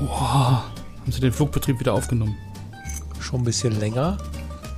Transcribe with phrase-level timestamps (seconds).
[0.00, 0.62] Wow.
[1.00, 2.36] Haben Sie den Flugbetrieb wieder aufgenommen?
[3.20, 4.16] Schon ein bisschen länger.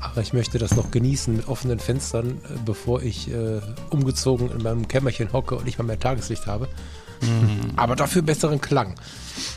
[0.01, 4.63] Aber ich möchte das noch genießen mit offenen Fenstern, äh, bevor ich äh, umgezogen in
[4.63, 6.69] meinem Kämmerchen hocke und nicht mal mehr Tageslicht habe.
[7.21, 7.71] Mhm.
[7.77, 8.97] Aber dafür besseren Klang.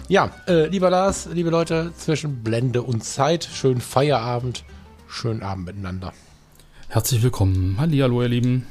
[0.08, 4.64] Ja, äh, lieber Lars, liebe Leute, zwischen Blende und Zeit, schönen Feierabend,
[5.08, 6.14] schönen Abend miteinander.
[6.90, 7.78] Herzlich willkommen.
[7.80, 8.67] Hallo, ihr Lieben.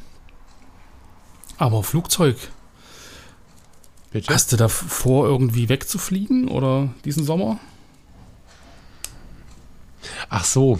[1.58, 2.36] Aber Flugzeug.
[4.14, 4.32] Bitte?
[4.32, 7.58] Hast du da vor, irgendwie wegzufliegen oder diesen Sommer?
[10.28, 10.78] Ach so.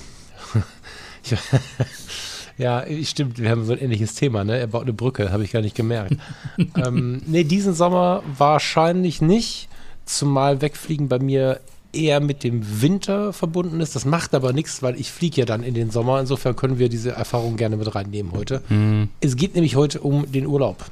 [2.59, 4.57] ja, stimmt, wir haben so ein ähnliches Thema, ne?
[4.57, 6.15] Er baut eine Brücke, habe ich gar nicht gemerkt.
[6.77, 9.69] ähm, nee, diesen Sommer wahrscheinlich nicht,
[10.05, 11.61] zumal wegfliegen bei mir
[11.93, 13.97] eher mit dem Winter verbunden ist.
[13.97, 16.21] Das macht aber nichts, weil ich fliege ja dann in den Sommer.
[16.21, 18.63] Insofern können wir diese Erfahrung gerne mit reinnehmen heute.
[18.69, 19.09] Mhm.
[19.21, 20.85] Es geht nämlich heute um den Urlaub.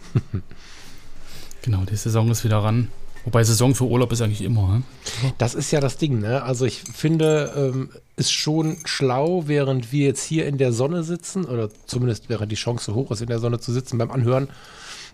[1.63, 2.89] Genau, die Saison ist wieder ran.
[3.25, 4.69] Wobei Saison für Urlaub ist eigentlich immer.
[4.69, 4.83] Ne?
[5.39, 6.43] Das ist ja das Ding, ne?
[6.43, 11.45] Also ich finde, ähm, ist schon schlau, während wir jetzt hier in der Sonne sitzen,
[11.45, 14.49] oder zumindest während die Chance hoch ist, in der Sonne zu sitzen beim Anhören,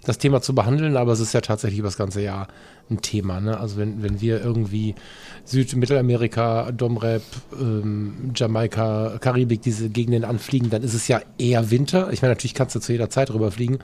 [0.05, 2.49] das Thema zu behandeln, aber es ist ja tatsächlich über das ganze Jahr
[2.91, 3.41] ein Thema.
[3.41, 3.59] Ne?
[3.59, 4.95] Also wenn, wenn wir irgendwie
[5.45, 7.23] Süd-, Mittelamerika, Domrep,
[7.61, 12.11] ähm, Jamaika, Karibik, diese Gegenden anfliegen, dann ist es ja eher Winter.
[12.13, 13.79] Ich meine, natürlich kannst du zu jeder Zeit rüberfliegen.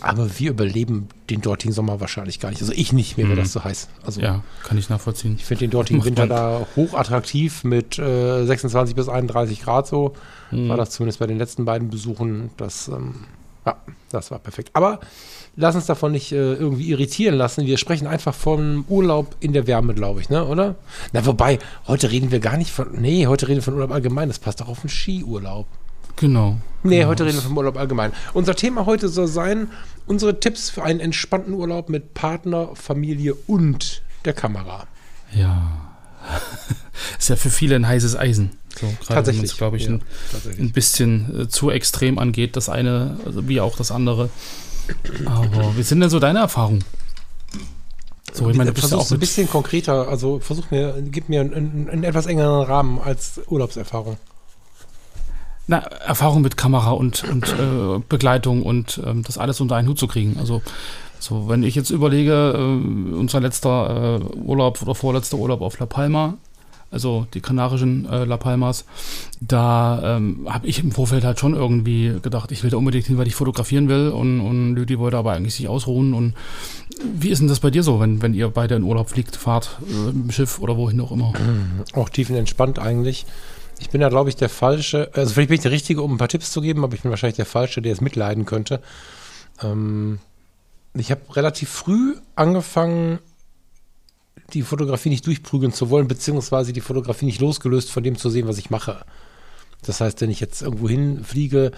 [0.00, 2.60] Aber wir überleben den dortigen Sommer wahrscheinlich gar nicht.
[2.60, 3.42] Also ich nicht, mir wäre mhm.
[3.42, 3.88] das zu heiß.
[4.04, 5.36] Also, ja, kann ich nachvollziehen.
[5.38, 10.14] Ich finde den dortigen Winter da hochattraktiv mit äh, 26 bis 31 Grad so.
[10.50, 10.68] Mhm.
[10.68, 12.50] War das zumindest bei den letzten beiden Besuchen.
[12.56, 13.26] Das, ähm,
[13.66, 13.76] ja,
[14.10, 14.70] das war perfekt.
[14.72, 15.00] Aber
[15.56, 17.66] lass uns davon nicht äh, irgendwie irritieren lassen.
[17.66, 20.44] Wir sprechen einfach vom Urlaub in der Wärme, glaube ich, ne?
[20.44, 20.76] oder?
[21.12, 24.28] Na, wobei, heute reden wir gar nicht von, nee, heute reden wir von Urlaub allgemein.
[24.28, 25.66] Das passt doch auf einen Skiurlaub.
[26.20, 26.58] Genau.
[26.82, 27.08] Nee, genau.
[27.08, 28.12] heute reden wir vom Urlaub allgemein.
[28.34, 29.68] Unser Thema heute soll sein,
[30.06, 34.86] unsere Tipps für einen entspannten Urlaub mit Partner, Familie und der Kamera.
[35.32, 35.94] Ja.
[37.18, 38.50] ist ja für viele ein heißes Eisen.
[38.78, 40.02] So, gerade wenn es, glaube ich, ja, ein,
[40.58, 44.28] ein, bisschen äh, zu extrem angeht, das eine also wie auch das andere.
[45.24, 46.84] Aber wie sind denn so deine Erfahrungen?
[48.32, 51.90] So, ich meine, ja auch ein bisschen konkreter, also versuch mir, gib mir einen, einen,
[51.90, 54.18] einen etwas engeren Rahmen als Urlaubserfahrung.
[55.70, 60.00] Na, Erfahrung mit Kamera und, und äh, Begleitung und ähm, das alles unter einen Hut
[60.00, 60.36] zu kriegen.
[60.40, 60.62] Also
[61.20, 65.86] so, wenn ich jetzt überlege, äh, unser letzter äh, Urlaub oder vorletzter Urlaub auf La
[65.86, 66.34] Palma,
[66.90, 68.84] also die kanarischen äh, La Palmas,
[69.40, 73.16] da ähm, habe ich im Vorfeld halt schon irgendwie gedacht, ich will da unbedingt hin,
[73.16, 76.14] weil ich fotografieren will und, und Lüdi wollte aber eigentlich sich ausruhen.
[76.14, 76.34] Und
[77.14, 79.78] wie ist denn das bei dir so, wenn, wenn ihr beide in Urlaub fliegt, fahrt,
[79.88, 81.32] äh, im Schiff oder wohin auch immer?
[81.92, 83.24] Auch tiefenentspannt eigentlich.
[83.80, 85.10] Ich bin da, glaube ich, der Falsche.
[85.14, 87.10] Also, vielleicht bin ich der Richtige, um ein paar Tipps zu geben, aber ich bin
[87.10, 88.80] wahrscheinlich der Falsche, der es mitleiden könnte.
[89.62, 90.20] Ähm,
[90.94, 93.18] ich habe relativ früh angefangen,
[94.52, 98.48] die Fotografie nicht durchprügeln zu wollen, beziehungsweise die Fotografie nicht losgelöst von dem zu sehen,
[98.48, 99.04] was ich mache.
[99.82, 101.72] Das heißt, wenn ich jetzt irgendwo hinfliege,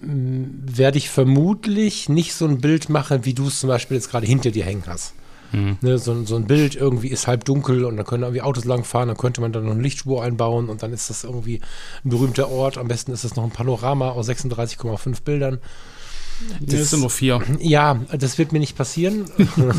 [0.00, 4.26] werde ich vermutlich nicht so ein Bild machen, wie du es zum Beispiel jetzt gerade
[4.26, 5.14] hinter dir hängen hast.
[5.52, 5.78] Mhm.
[5.80, 9.08] Ne, so, so, ein Bild irgendwie ist halb dunkel und dann können irgendwie Autos langfahren,
[9.08, 11.60] dann könnte man da noch eine Lichtspur einbauen und dann ist das irgendwie
[12.04, 12.78] ein berühmter Ort.
[12.78, 15.60] Am besten ist das noch ein Panorama aus 36,5 Bildern.
[16.60, 17.40] Das, das sind nur vier.
[17.60, 19.30] Ja, das wird mir nicht passieren.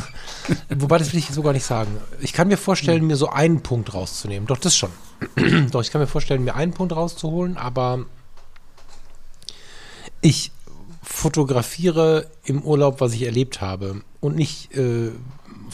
[0.70, 1.98] Wobei, das will ich so gar nicht sagen.
[2.22, 4.48] Ich kann mir vorstellen, mir so einen Punkt rauszunehmen.
[4.48, 4.92] Doch, das schon.
[5.72, 8.06] Doch, ich kann mir vorstellen, mir einen Punkt rauszuholen, aber
[10.22, 10.52] ich
[11.04, 15.12] fotografiere im Urlaub, was ich erlebt habe und nicht äh,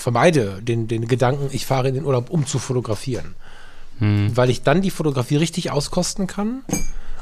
[0.02, 3.36] vermeide den, den Gedanken, ich fahre in den Urlaub, um zu fotografieren.
[4.00, 4.36] Hm.
[4.36, 6.64] Weil ich dann die Fotografie richtig auskosten kann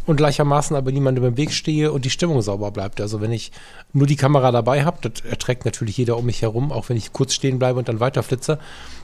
[0.05, 3.01] und gleichermaßen aber niemandem im Weg stehe und die Stimmung sauber bleibt.
[3.01, 3.51] Also wenn ich
[3.93, 7.13] nur die Kamera dabei habe, das erträgt natürlich jeder um mich herum, auch wenn ich
[7.13, 8.59] kurz stehen bleibe und dann weiterflitze.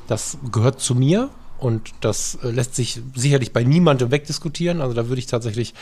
[0.08, 1.30] Das gehört zu mir
[1.60, 4.82] und das äh, lässt sich sicherlich bei niemandem wegdiskutieren.
[4.82, 5.74] Also da würde ich tatsächlich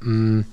[0.00, 0.46] mh, mm,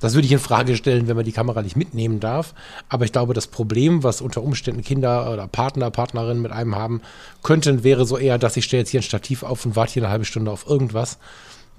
[0.00, 2.54] das würde ich in Frage stellen, wenn man die Kamera nicht mitnehmen darf.
[2.88, 7.02] Aber ich glaube, das Problem, was unter Umständen Kinder oder Partner, Partnerinnen mit einem haben
[7.42, 10.04] könnten, wäre so eher, dass ich stelle jetzt hier ein Stativ auf und warte hier
[10.04, 11.18] eine halbe Stunde auf irgendwas.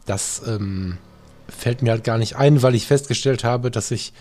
[0.06, 0.98] Das ähm,
[1.48, 4.14] fällt mir halt gar nicht ein, weil ich festgestellt habe, dass ich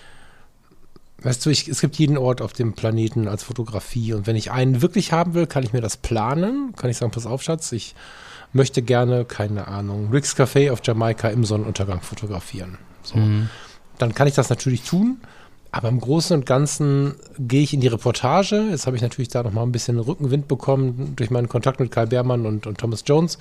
[1.20, 4.52] Weißt du, ich, es gibt jeden Ort auf dem Planeten als Fotografie und wenn ich
[4.52, 6.74] einen wirklich haben will, kann ich mir das planen.
[6.76, 7.96] Kann ich sagen, pass auf, Schatz, ich
[8.52, 12.78] möchte gerne, keine Ahnung, Rick's Café auf Jamaika im Sonnenuntergang fotografieren.
[13.02, 13.16] So.
[13.16, 13.50] Mhm.
[13.98, 15.18] Dann kann ich das natürlich tun,
[15.70, 18.68] aber im Großen und Ganzen gehe ich in die Reportage.
[18.70, 22.06] Jetzt habe ich natürlich da nochmal ein bisschen Rückenwind bekommen durch meinen Kontakt mit Kai
[22.06, 23.38] Beermann und, und Thomas Jones,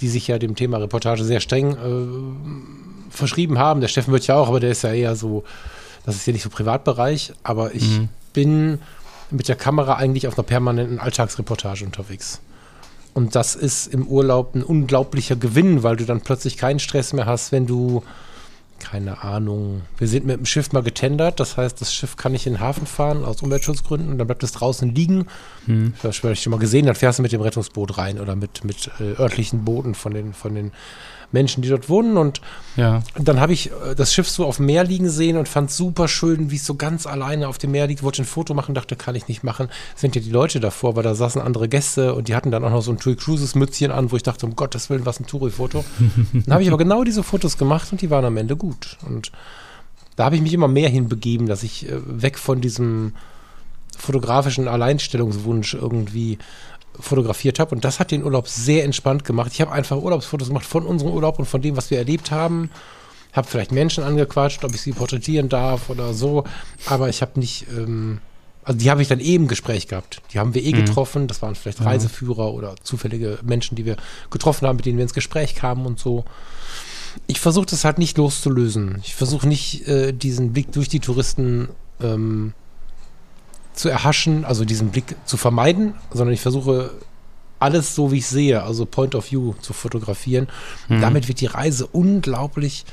[0.00, 3.80] die sich ja dem Thema Reportage sehr streng äh, verschrieben haben.
[3.80, 5.44] Der Steffen wird ja auch, aber der ist ja eher so
[6.04, 8.08] das ist ja nicht so Privatbereich, aber ich mhm.
[8.32, 8.78] bin
[9.30, 12.40] mit der Kamera eigentlich auf einer permanenten Alltagsreportage unterwegs.
[13.14, 17.26] Und das ist im Urlaub ein unglaublicher Gewinn, weil du dann plötzlich keinen Stress mehr
[17.26, 18.02] hast, wenn du,
[18.82, 22.46] keine Ahnung, wir sind mit dem Schiff mal getendert, das heißt, das Schiff kann nicht
[22.46, 25.26] in den Hafen fahren aus Umweltschutzgründen und dann bleibt es draußen liegen.
[25.66, 25.94] Hm.
[26.02, 28.64] Das habe ich schon mal gesehen, dann fährst du mit dem Rettungsboot rein oder mit,
[28.64, 30.72] mit äh, örtlichen Booten von den, von den
[31.32, 32.16] Menschen, die dort wohnen.
[32.16, 32.40] Und
[32.76, 33.02] ja.
[33.18, 36.08] dann habe ich äh, das Schiff so auf dem Meer liegen sehen und fand super
[36.08, 38.02] schön, wie es so ganz alleine auf dem Meer liegt.
[38.02, 39.68] Wollte ein Foto machen, dachte, kann ich nicht machen.
[39.96, 42.70] Sind ja die Leute davor, weil da saßen andere Gäste und die hatten dann auch
[42.70, 45.26] noch so ein Tui Cruises Mützchen an, wo ich dachte, um Gottes Willen, was ein
[45.26, 45.84] Touri-Foto.
[46.32, 48.98] dann habe ich aber genau diese Fotos gemacht und die waren am Ende gut.
[49.06, 49.32] Und
[50.16, 53.14] da habe ich mich immer mehr hinbegeben, dass ich äh, weg von diesem
[53.96, 56.38] fotografischen Alleinstellungswunsch irgendwie
[56.98, 57.74] fotografiert habe.
[57.74, 59.52] Und das hat den Urlaub sehr entspannt gemacht.
[59.52, 62.70] Ich habe einfach Urlaubsfotos gemacht von unserem Urlaub und von dem, was wir erlebt haben.
[63.32, 66.44] Habe vielleicht Menschen angequatscht, ob ich sie porträtieren darf oder so.
[66.86, 68.20] Aber ich habe nicht, ähm,
[68.62, 70.20] also die habe ich dann eh im Gespräch gehabt.
[70.32, 70.84] Die haben wir eh mhm.
[70.84, 71.26] getroffen.
[71.28, 73.96] Das waren vielleicht Reiseführer oder zufällige Menschen, die wir
[74.30, 76.24] getroffen haben, mit denen wir ins Gespräch kamen und so.
[77.26, 79.00] Ich versuche das halt nicht loszulösen.
[79.02, 81.68] Ich versuche nicht äh, diesen Blick durch die Touristen
[82.00, 82.54] ähm,
[83.74, 86.90] zu erhaschen, also diesen Blick zu vermeiden, sondern ich versuche
[87.58, 90.48] alles so, wie ich sehe, also Point of View zu fotografieren.
[90.88, 91.00] Mhm.
[91.00, 92.84] Damit wird die Reise unglaublich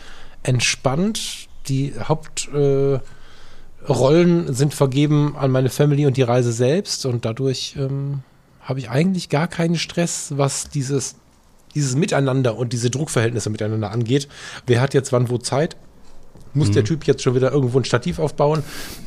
[0.43, 1.47] entspannt.
[1.67, 3.01] Die Hauptrollen
[4.47, 8.21] äh, sind vergeben an meine Family und die Reise selbst und dadurch ähm,
[8.61, 11.15] habe ich eigentlich gar keinen Stress, was dieses,
[11.73, 14.27] dieses Miteinander und diese Druckverhältnisse miteinander angeht.
[14.67, 15.75] Wer hat jetzt wann wo Zeit?
[16.53, 16.73] Muss mhm.
[16.73, 18.63] der Typ jetzt schon wieder irgendwo ein Stativ aufbauen?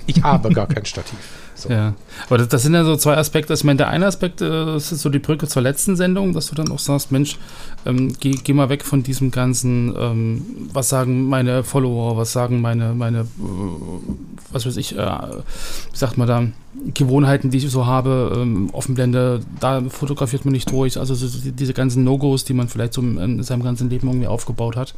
[0.06, 1.19] Ich habe gar kein Stativ.
[1.55, 1.69] So.
[1.69, 1.94] Ja,
[2.27, 3.53] aber das, das, sind ja so zwei Aspekte.
[3.53, 6.49] Ich meine, der eine Aspekt äh, das ist so die Brücke zur letzten Sendung, dass
[6.49, 7.39] du dann auch sagst, Mensch,
[7.85, 12.61] ähm, geh, geh, mal weg von diesem ganzen, ähm, was sagen meine Follower, was sagen
[12.61, 13.25] meine, meine, äh,
[14.50, 16.47] was weiß ich, äh, wie sagt man da,
[16.94, 20.99] Gewohnheiten, die ich so habe, ähm, Offenblende, da fotografiert man nicht durch.
[20.99, 24.77] Also so, diese ganzen No-Gos, die man vielleicht so in seinem ganzen Leben irgendwie aufgebaut
[24.77, 24.94] hat.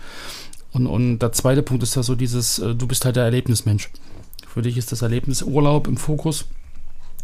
[0.75, 3.91] Und, und der zweite Punkt ist ja so dieses, äh, du bist halt der Erlebnismensch.
[4.47, 6.45] Für dich ist das Erlebnis Urlaub im Fokus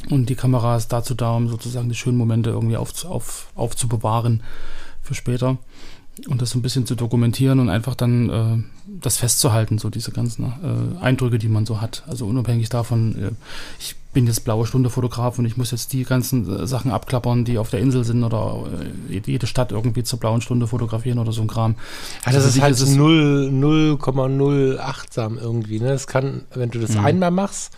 [0.08, 4.42] und die Kamera ist dazu da, um sozusagen die schönen Momente irgendwie auf, auf, aufzubewahren
[5.02, 5.58] für später
[6.28, 8.62] und das so ein bisschen zu dokumentieren und einfach dann äh,
[9.00, 12.04] das festzuhalten, so diese ganzen äh, Eindrücke, die man so hat.
[12.06, 13.30] Also unabhängig davon, äh,
[13.78, 17.44] ich bin jetzt blaue Stunde Fotograf und ich muss jetzt die ganzen äh, Sachen abklappern,
[17.44, 18.66] die auf der Insel sind oder
[19.08, 21.76] äh, jede Stadt irgendwie zur blauen Stunde fotografieren oder so ein Kram.
[22.26, 25.80] Ja, das also ist halt 0,0 achtsam irgendwie.
[25.80, 25.88] Ne?
[25.88, 27.04] Das kann, wenn du das mhm.
[27.04, 27.72] einmal machst,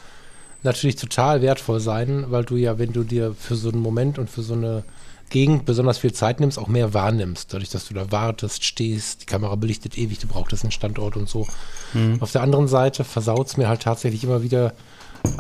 [0.63, 4.31] natürlich total wertvoll sein, weil du ja, wenn du dir für so einen Moment und
[4.31, 4.85] für so eine
[5.33, 7.53] Gegend besonders viel Zeit nimmst, auch mehr wahrnimmst.
[7.53, 11.29] Dadurch, dass du da wartest, stehst, die Kamera belichtet ewig, du brauchst einen Standort und
[11.29, 11.47] so.
[11.95, 12.19] Mhm.
[12.21, 14.75] Auf der anderen Seite versaut es mir halt tatsächlich immer wieder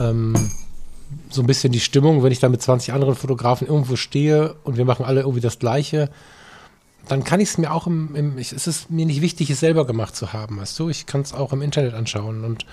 [0.00, 0.34] ähm,
[1.28, 4.78] so ein bisschen die Stimmung, wenn ich da mit 20 anderen Fotografen irgendwo stehe und
[4.78, 6.08] wir machen alle irgendwie das Gleiche,
[7.08, 9.60] dann kann ich es mir auch im, im ich, es ist mir nicht wichtig, es
[9.60, 10.88] selber gemacht zu haben, weißt du?
[10.88, 12.64] Ich kann es auch im Internet anschauen und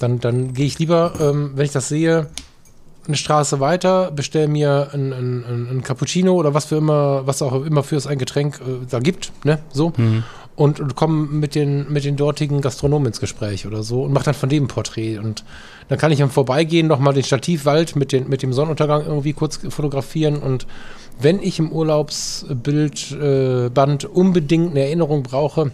[0.00, 2.28] dann, dann gehe ich lieber, ähm, wenn ich das sehe,
[3.08, 7.64] eine Straße weiter, bestell mir ein, ein, ein, Cappuccino oder was für immer, was auch
[7.64, 9.92] immer für es ein Getränk äh, da gibt, ne, so.
[9.96, 10.24] Mhm.
[10.56, 14.22] Und, und komm mit den, mit den dortigen Gastronomen ins Gespräch oder so und mach
[14.22, 15.18] dann von dem ein Porträt.
[15.18, 15.44] Und
[15.88, 19.60] dann kann ich am Vorbeigehen nochmal den Stativwald mit, den, mit dem Sonnenuntergang irgendwie kurz
[19.68, 20.38] fotografieren.
[20.38, 20.66] Und
[21.20, 25.72] wenn ich im Urlaubsbildband äh, unbedingt eine Erinnerung brauche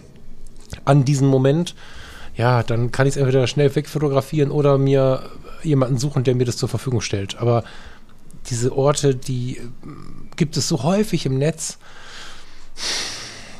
[0.83, 1.75] an diesen Moment,
[2.35, 5.23] ja, dann kann ich es entweder schnell wegfotografieren oder mir
[5.65, 7.37] jemanden suchen, der mir das zur Verfügung stellt.
[7.37, 7.63] Aber
[8.49, 9.61] diese Orte, die
[10.35, 11.77] gibt es so häufig im Netz.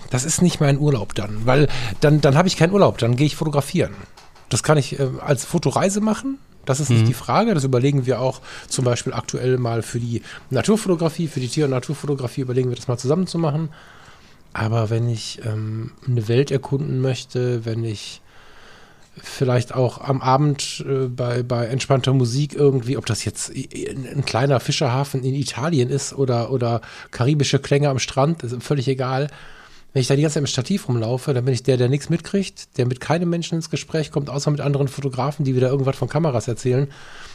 [0.10, 1.68] Das ist nicht mein Urlaub dann, weil
[2.00, 3.94] dann, dann habe ich keinen Urlaub, dann gehe ich fotografieren.
[4.50, 6.38] Das kann ich äh, als Fotoreise machen.
[6.66, 7.08] Das ist nicht mhm.
[7.08, 7.54] die Frage.
[7.54, 11.72] Das überlegen wir auch zum Beispiel aktuell mal für die Naturfotografie, für die Tier- und
[11.72, 13.70] Naturfotografie überlegen wir das mal zusammen zu machen.
[14.54, 18.22] Aber wenn ich ähm, eine Welt erkunden möchte, wenn ich
[19.22, 24.60] vielleicht auch am Abend äh, bei, bei entspannter Musik irgendwie, ob das jetzt ein kleiner
[24.60, 29.30] Fischerhafen in Italien ist oder, oder karibische Klänge am Strand, ist völlig egal.
[29.94, 32.10] Wenn ich da die ganze Zeit im Stativ rumlaufe, dann bin ich der, der nichts
[32.10, 35.96] mitkriegt, der mit keinem Menschen ins Gespräch kommt, außer mit anderen Fotografen, die wieder irgendwas
[35.96, 36.88] von Kameras erzählen.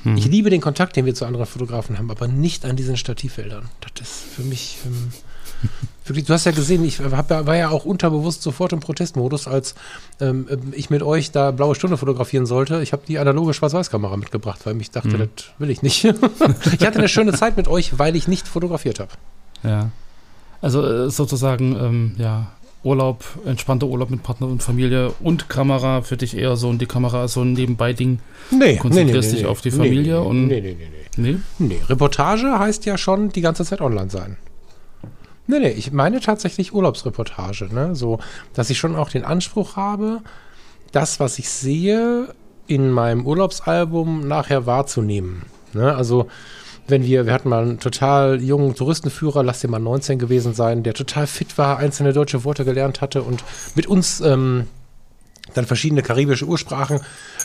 [0.03, 0.17] Mhm.
[0.17, 3.69] Ich liebe den Kontakt, den wir zu anderen Fotografen haben, aber nicht an diesen Stativfeldern.
[3.95, 4.79] Das ist für mich.
[4.85, 5.13] Ähm,
[6.09, 9.75] wirklich, du hast ja gesehen, ich hab, war ja auch unterbewusst sofort im Protestmodus, als
[10.21, 12.83] ähm, ich mit euch da blaue Stunde fotografieren sollte.
[12.83, 15.29] Ich habe die analoge Schwarz-Weiß-Kamera mitgebracht, weil ich dachte, mhm.
[15.35, 16.05] das will ich nicht.
[16.05, 19.11] ich hatte eine schöne Zeit mit euch, weil ich nicht fotografiert habe.
[19.63, 19.91] Ja.
[20.61, 22.49] Also äh, sozusagen, ähm, ja,
[22.85, 26.87] Urlaub, entspannter Urlaub mit Partner und Familie und Kamera für dich eher so und die
[26.87, 28.21] Kamera ist so ein Nebenbei-Ding.
[28.51, 30.47] Nee, du konzentrierst nee, dich nee, auf die Familie nee, und.
[30.47, 31.39] Nee, nee, nee, nee.
[31.59, 34.37] Nee, Reportage heißt ja schon die ganze Zeit online sein.
[35.51, 37.97] Nee, nee, ich meine tatsächlich Urlaubsreportage, ne?
[37.97, 38.19] So,
[38.53, 40.21] dass ich schon auch den Anspruch habe,
[40.93, 42.35] das, was ich sehe,
[42.67, 45.47] in meinem Urlaubsalbum nachher wahrzunehmen.
[45.73, 45.95] Ne?
[45.97, 46.29] Also,
[46.87, 50.83] wenn wir, wir hatten mal einen total jungen Touristenführer, lass den mal 19 gewesen sein,
[50.83, 53.43] der total fit war, einzelne deutsche Worte gelernt hatte und
[53.75, 54.67] mit uns ähm,
[55.55, 57.01] dann verschiedene karibische Ursprachen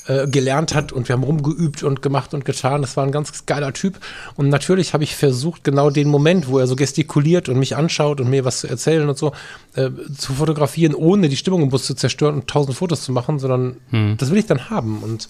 [0.08, 2.82] äh, gelernt hat und wir haben rumgeübt und gemacht und getan.
[2.82, 4.00] Das war ein ganz geiler Typ.
[4.36, 8.22] Und natürlich habe ich versucht, genau den Moment, wo er so gestikuliert und mich anschaut
[8.22, 9.34] und mir was zu erzählen und so,
[9.76, 13.40] äh, zu fotografieren, ohne die Stimmung im Bus zu zerstören und tausend Fotos zu machen,
[13.40, 14.18] sondern hm.
[14.18, 15.30] das will ich dann haben und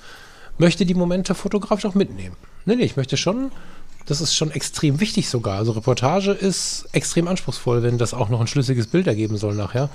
[0.58, 2.36] möchte die Momente fotografisch auch mitnehmen.
[2.66, 3.52] Nee, nee, ich möchte schon
[4.06, 5.58] das ist schon extrem wichtig sogar.
[5.58, 9.90] Also Reportage ist extrem anspruchsvoll, wenn das auch noch ein schlüssiges Bild ergeben soll nachher.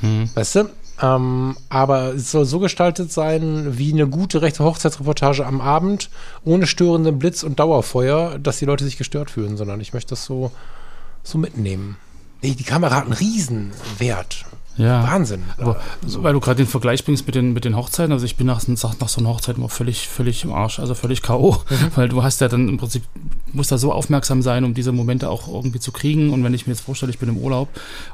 [0.00, 0.30] Hm.
[0.34, 0.70] Weißt du?
[1.00, 6.10] Ähm, aber es soll so gestaltet sein wie eine gute rechte Hochzeitsreportage am Abend,
[6.44, 10.24] ohne störenden Blitz und Dauerfeuer, dass die Leute sich gestört fühlen, sondern ich möchte das
[10.24, 10.50] so,
[11.22, 11.96] so mitnehmen.
[12.42, 14.44] Nee, die Kamera hat einen Riesenwert.
[14.78, 15.02] Ja.
[15.02, 15.42] Wahnsinn.
[15.56, 18.36] Aber, also, weil du gerade den Vergleich bringst mit den, mit den Hochzeiten, also ich
[18.36, 21.90] bin nach, nach so einer Hochzeit immer völlig, völlig im Arsch, also völlig K.O., mhm.
[21.96, 23.02] weil du hast ja dann im Prinzip,
[23.52, 26.66] musst da so aufmerksam sein, um diese Momente auch irgendwie zu kriegen und wenn ich
[26.66, 27.68] mir jetzt vorstelle, ich bin im Urlaub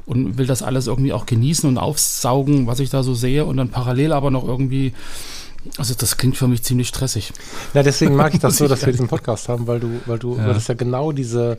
[0.06, 3.56] und will das alles irgendwie auch genießen und aufsaugen, was ich da so sehe und
[3.56, 4.92] dann parallel aber noch irgendwie
[5.78, 7.32] also das klingt für mich ziemlich stressig.
[7.72, 10.36] Ja, deswegen mag ich das so, dass wir diesen Podcast haben, weil du, weil du,
[10.36, 10.46] ja.
[10.46, 11.56] weil das ja genau diese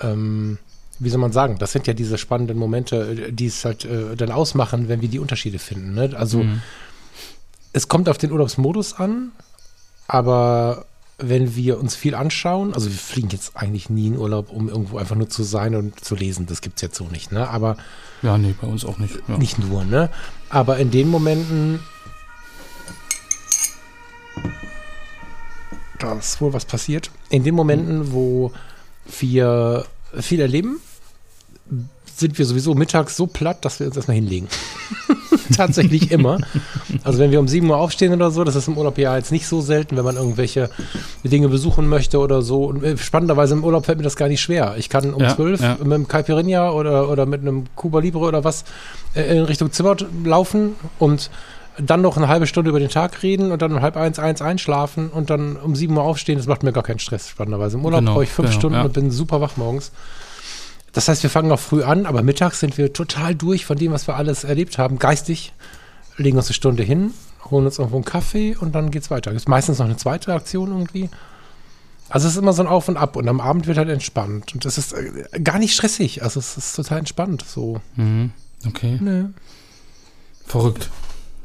[0.00, 0.56] ähm,
[0.98, 4.30] wie soll man sagen, das sind ja diese spannenden Momente, die es halt äh, dann
[4.30, 5.94] ausmachen, wenn wir die Unterschiede finden.
[5.94, 6.12] Ne?
[6.16, 6.62] Also mhm.
[7.72, 9.32] es kommt auf den Urlaubsmodus an,
[10.08, 10.86] aber
[11.18, 14.98] wenn wir uns viel anschauen, also wir fliegen jetzt eigentlich nie in Urlaub, um irgendwo
[14.98, 17.48] einfach nur zu sein und zu lesen, das gibt es jetzt so nicht, ne?
[17.48, 17.76] Aber
[18.22, 19.18] ja, nee, bei uns auch nicht.
[19.28, 19.38] Ja.
[19.38, 20.10] Nicht nur, ne?
[20.50, 21.80] Aber in den Momenten
[25.98, 27.10] da ist wohl was passiert.
[27.30, 28.52] In den Momenten, wo
[29.18, 29.86] wir
[30.20, 30.80] viel erleben,
[32.18, 34.48] sind wir sowieso mittags so platt, dass wir uns erstmal hinlegen.
[35.56, 36.38] Tatsächlich immer.
[37.04, 39.32] Also wenn wir um 7 Uhr aufstehen oder so, das ist im Urlaub ja jetzt
[39.32, 40.70] nicht so selten, wenn man irgendwelche
[41.24, 42.64] Dinge besuchen möchte oder so.
[42.64, 44.74] Und äh, spannenderweise im Urlaub fällt mir das gar nicht schwer.
[44.78, 45.76] Ich kann um ja, 12 ja.
[45.78, 48.64] mit einem Caipirinha oder, oder mit einem Cuba Libre oder was
[49.14, 51.30] äh, in Richtung Zimmer laufen und
[51.78, 54.40] dann noch eine halbe Stunde über den Tag reden und dann um halb eins, eins
[54.40, 56.38] einschlafen und dann um 7 Uhr aufstehen.
[56.38, 57.76] Das macht mir gar keinen Stress, spannenderweise.
[57.76, 58.84] Im Urlaub genau, brauche ich fünf genau, Stunden ja.
[58.84, 59.92] und bin super wach morgens.
[60.96, 63.92] Das heißt, wir fangen noch früh an, aber mittags sind wir total durch von dem,
[63.92, 65.52] was wir alles erlebt haben, geistig,
[66.16, 67.12] legen uns eine Stunde hin,
[67.50, 69.30] holen uns irgendwo einen Kaffee und dann geht's weiter.
[69.32, 71.10] Es ist meistens noch eine zweite Aktion irgendwie.
[72.08, 74.54] Also es ist immer so ein Auf und Ab und am Abend wird halt entspannt
[74.54, 76.22] und es ist äh, gar nicht stressig.
[76.22, 77.82] Also es ist total entspannt so.
[77.96, 78.30] Mhm.
[78.66, 78.96] Okay.
[78.98, 79.24] Nee.
[80.46, 80.88] Verrückt.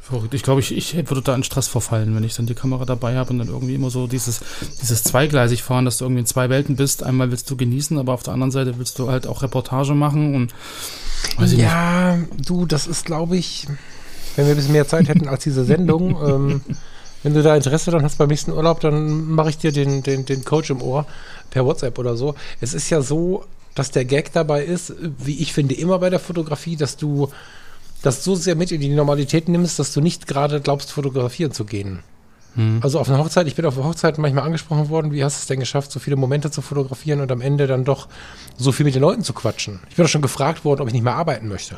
[0.02, 0.34] Verrückt.
[0.34, 3.14] Ich glaube, ich, ich würde da in Stress verfallen, wenn ich dann die Kamera dabei
[3.16, 4.40] habe und dann irgendwie immer so dieses,
[4.80, 7.04] dieses zweigleisig fahren, dass du irgendwie in zwei Welten bist.
[7.04, 10.34] Einmal willst du genießen, aber auf der anderen Seite willst du halt auch Reportage machen
[10.34, 10.52] und
[11.52, 12.50] ja, nicht.
[12.50, 13.68] du, das ist, glaube ich,
[14.34, 16.60] wenn wir ein bisschen mehr Zeit hätten als diese Sendung, ähm,
[17.22, 20.24] wenn du da Interesse dann hast beim nächsten Urlaub, dann mache ich dir den, den,
[20.24, 21.06] den Coach im Ohr
[21.50, 22.34] per WhatsApp oder so.
[22.60, 23.44] Es ist ja so,
[23.76, 27.30] dass der Gag dabei ist, wie ich finde, immer bei der Fotografie, dass du
[28.02, 31.64] das so sehr mit in die Normalität nimmst, dass du nicht gerade glaubst, fotografieren zu
[31.64, 32.00] gehen.
[32.54, 32.80] Hm.
[32.82, 35.40] Also auf einer Hochzeit, ich bin auf einer Hochzeit manchmal angesprochen worden, wie hast du
[35.40, 38.08] es denn geschafft, so viele Momente zu fotografieren und am Ende dann doch
[38.58, 39.80] so viel mit den Leuten zu quatschen?
[39.88, 41.76] Ich bin auch schon gefragt worden, ob ich nicht mehr arbeiten möchte.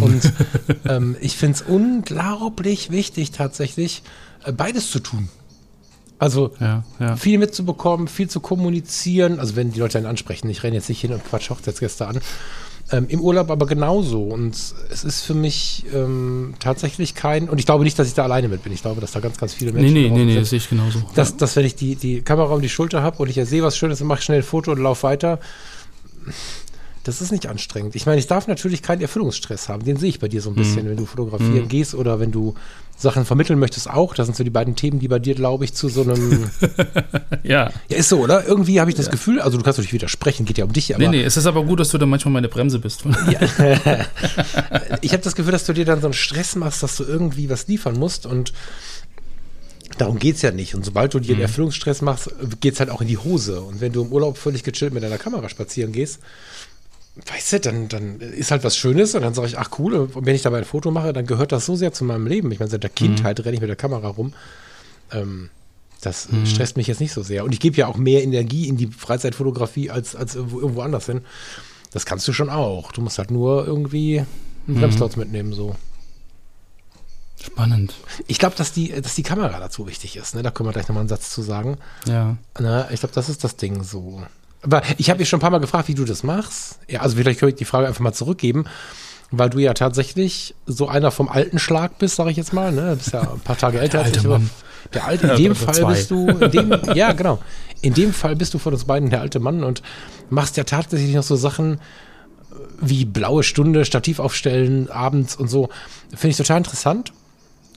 [0.00, 0.32] und
[0.86, 4.02] ähm, ich finde es unglaublich wichtig, tatsächlich
[4.44, 5.28] äh, beides zu tun.
[6.18, 7.16] Also ja, ja.
[7.16, 9.40] viel mitzubekommen, viel zu kommunizieren.
[9.40, 12.20] Also wenn die Leute dann ansprechen, ich renne jetzt nicht hin und quatsch Hochzeitsgäste an.
[12.92, 14.24] Ähm, Im Urlaub aber genauso.
[14.24, 18.24] Und es ist für mich ähm, tatsächlich kein, und ich glaube nicht, dass ich da
[18.24, 18.72] alleine mit bin.
[18.72, 20.68] Ich glaube, dass da ganz, ganz viele Menschen Nee, nee, nee, nee, das sehe ich
[20.68, 21.02] genauso.
[21.14, 23.62] Dass, dass wenn ich die, die Kamera um die Schulter habe und ich ja sehe
[23.62, 25.40] was Schönes und mache schnell ein Foto und laufe weiter,
[27.04, 27.94] Das ist nicht anstrengend.
[27.94, 29.84] Ich meine, ich darf natürlich keinen Erfüllungsstress haben.
[29.84, 30.90] Den sehe ich bei dir so ein bisschen, mhm.
[30.90, 31.68] wenn du fotografieren mhm.
[31.68, 32.54] gehst oder wenn du
[32.96, 34.14] Sachen vermitteln möchtest auch.
[34.14, 36.50] Das sind so die beiden Themen, die bei dir, glaube ich, zu so einem.
[37.42, 37.70] ja.
[37.88, 38.46] Ja, ist so, oder?
[38.46, 39.12] Irgendwie habe ich das ja.
[39.12, 40.94] Gefühl, also du kannst natürlich widersprechen, geht ja um dich.
[40.94, 43.04] Aber nee, nee, es ist aber gut, dass du dann manchmal meine Bremse bist.
[43.30, 43.40] ja.
[45.00, 47.50] ich habe das Gefühl, dass du dir dann so einen Stress machst, dass du irgendwie
[47.50, 48.52] was liefern musst und
[49.98, 50.74] darum geht es ja nicht.
[50.74, 51.42] Und sobald du dir einen mhm.
[51.42, 53.60] Erfüllungsstress machst, geht es halt auch in die Hose.
[53.60, 56.20] Und wenn du im Urlaub völlig gechillt mit deiner Kamera spazieren gehst,
[57.16, 60.26] weißt du, dann, dann ist halt was Schönes und dann sage ich, ach cool, und
[60.26, 62.50] wenn ich dabei ein Foto mache, dann gehört das so sehr zu meinem Leben.
[62.50, 63.44] Ich meine, seit der Kindheit mhm.
[63.44, 64.34] renne ich mit der Kamera rum.
[65.12, 65.50] Ähm,
[66.00, 66.44] das mhm.
[66.46, 67.44] stresst mich jetzt nicht so sehr.
[67.44, 71.06] Und ich gebe ja auch mehr Energie in die Freizeitfotografie als, als irgendwo, irgendwo anders
[71.06, 71.22] hin.
[71.92, 72.90] Das kannst du schon auch.
[72.90, 74.26] Du musst halt nur irgendwie einen
[74.66, 74.80] mhm.
[74.80, 75.76] Bremsklotz mitnehmen, so.
[77.40, 77.94] Spannend.
[78.26, 80.34] Ich glaube, dass die, dass die Kamera dazu wichtig ist.
[80.34, 80.42] Ne?
[80.42, 81.76] Da können wir gleich nochmal einen Satz zu sagen.
[82.06, 82.36] Ja.
[82.58, 84.22] Na, ich glaube, das ist das Ding so.
[84.64, 86.78] Aber ich habe mich schon ein paar Mal gefragt, wie du das machst.
[86.88, 88.64] Ja, also vielleicht könnte ich die Frage einfach mal zurückgeben,
[89.30, 92.72] weil du ja tatsächlich so einer vom alten Schlag bist, sage ich jetzt mal.
[92.72, 92.90] Ne?
[92.90, 94.26] Du bist ja ein paar Tage älter als ich.
[94.92, 95.92] Der alte, in dem Fall zwei.
[95.94, 97.38] bist du, in dem, ja genau,
[97.80, 99.82] in dem Fall bist du von uns beiden der alte Mann und
[100.30, 101.80] machst ja tatsächlich noch so Sachen
[102.80, 105.68] wie blaue Stunde, Stativ aufstellen, abends und so.
[106.10, 107.12] Finde ich total interessant.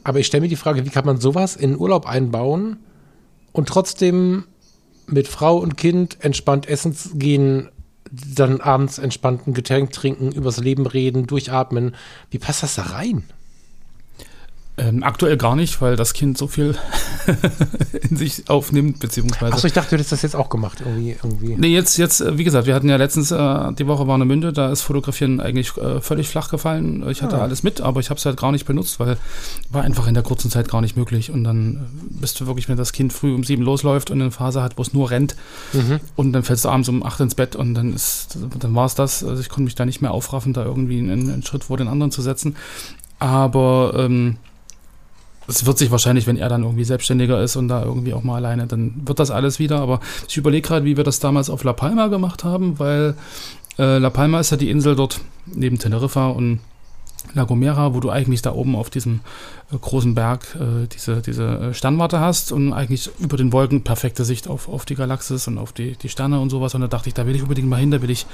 [0.03, 2.77] Aber ich stelle mir die Frage, wie kann man sowas in Urlaub einbauen
[3.51, 4.45] und trotzdem
[5.07, 7.69] mit Frau und Kind entspannt essen gehen,
[8.11, 11.95] dann abends entspannt ein Getränk trinken, übers Leben reden, durchatmen.
[12.29, 13.23] Wie passt das da rein?
[14.79, 16.75] Ähm, aktuell gar nicht, weil das Kind so viel
[18.09, 19.53] in sich aufnimmt, beziehungsweise.
[19.53, 21.15] Achso, ich dachte, du hättest das jetzt auch gemacht, irgendwie.
[21.23, 21.55] irgendwie.
[21.57, 24.25] Nee, jetzt, jetzt, äh, wie gesagt, wir hatten ja letztens, äh, die Woche war eine
[24.25, 27.03] Münde, da ist Fotografieren eigentlich äh, völlig flach gefallen.
[27.09, 27.41] Ich hatte ah.
[27.41, 29.17] alles mit, aber ich habe es halt gar nicht benutzt, weil
[29.71, 31.31] war einfach in der kurzen Zeit gar nicht möglich.
[31.31, 34.29] Und dann äh, bist du wirklich, wenn das Kind früh um sieben losläuft und eine
[34.29, 35.35] Phase hat, wo es nur rennt,
[35.73, 35.99] mhm.
[36.15, 38.93] und dann fällst du abends um acht ins Bett und dann ist, dann war es
[38.93, 39.23] das.
[39.23, 41.87] Also ich konnte mich da nicht mehr aufraffen, da irgendwie einen, einen Schritt vor den
[41.87, 42.55] anderen zu setzen.
[43.17, 44.37] Aber ähm,
[45.47, 48.35] es wird sich wahrscheinlich, wenn er dann irgendwie selbstständiger ist und da irgendwie auch mal
[48.35, 49.79] alleine, dann wird das alles wieder.
[49.79, 53.15] Aber ich überlege gerade, wie wir das damals auf La Palma gemacht haben, weil
[53.79, 56.59] äh, La Palma ist ja die Insel dort neben Teneriffa und
[57.33, 59.21] La Gomera, wo du eigentlich da oben auf diesem
[59.71, 64.25] äh, großen Berg äh, diese, diese äh, Sternwarte hast und eigentlich über den Wolken perfekte
[64.25, 66.75] Sicht auf, auf die Galaxis und auf die, die Sterne und sowas.
[66.75, 68.25] Und da dachte ich, da will ich unbedingt mal hin, da will ich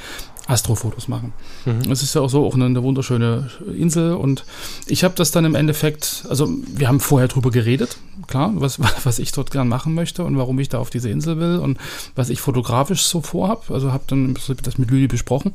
[0.47, 1.33] Astrofotos machen.
[1.65, 1.91] Mhm.
[1.91, 4.45] Es ist ja auch so auch eine, eine wunderschöne Insel und
[4.87, 9.19] ich habe das dann im Endeffekt, also wir haben vorher drüber geredet, klar, was, was
[9.19, 11.77] ich dort gern machen möchte und warum ich da auf diese Insel will und
[12.15, 13.71] was ich fotografisch so vorhab.
[13.71, 15.53] Also habe dann das mit Lüli besprochen.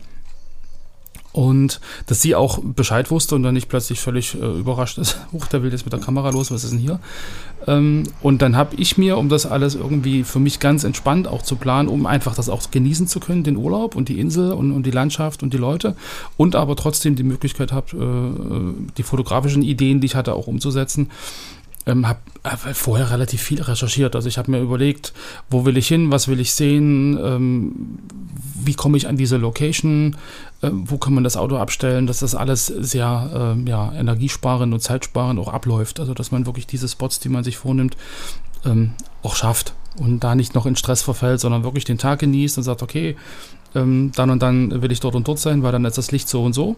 [1.38, 5.46] Und dass sie auch Bescheid wusste und dann nicht plötzlich völlig äh, überrascht ist, huch,
[5.46, 6.98] der will jetzt mit der Kamera los, was ist denn hier?
[7.68, 11.42] Ähm, und dann habe ich mir, um das alles irgendwie für mich ganz entspannt auch
[11.42, 14.72] zu planen, um einfach das auch genießen zu können, den Urlaub und die Insel und,
[14.72, 15.94] und die Landschaft und die Leute
[16.37, 21.09] und aber trotzdem die Möglichkeit habe, äh, die fotografischen Ideen, die ich hatte, auch umzusetzen,
[21.88, 24.14] ähm, habe hab vorher relativ viel recherchiert.
[24.14, 25.12] Also ich habe mir überlegt,
[25.51, 27.98] wo will ich hin, was will ich sehen, ähm,
[28.62, 30.16] wie komme ich an diese Location,
[30.61, 34.81] äh, wo kann man das Auto abstellen, dass das alles sehr äh, ja, energiesparend und
[34.81, 35.98] zeitsparend auch abläuft.
[35.98, 37.96] Also dass man wirklich diese Spots, die man sich vornimmt,
[38.64, 42.59] ähm, auch schafft und da nicht noch in Stress verfällt, sondern wirklich den Tag genießt
[42.59, 43.16] und sagt, okay,
[43.74, 46.29] ähm, dann und dann will ich dort und dort sein, weil dann ist das Licht
[46.29, 46.77] so und so.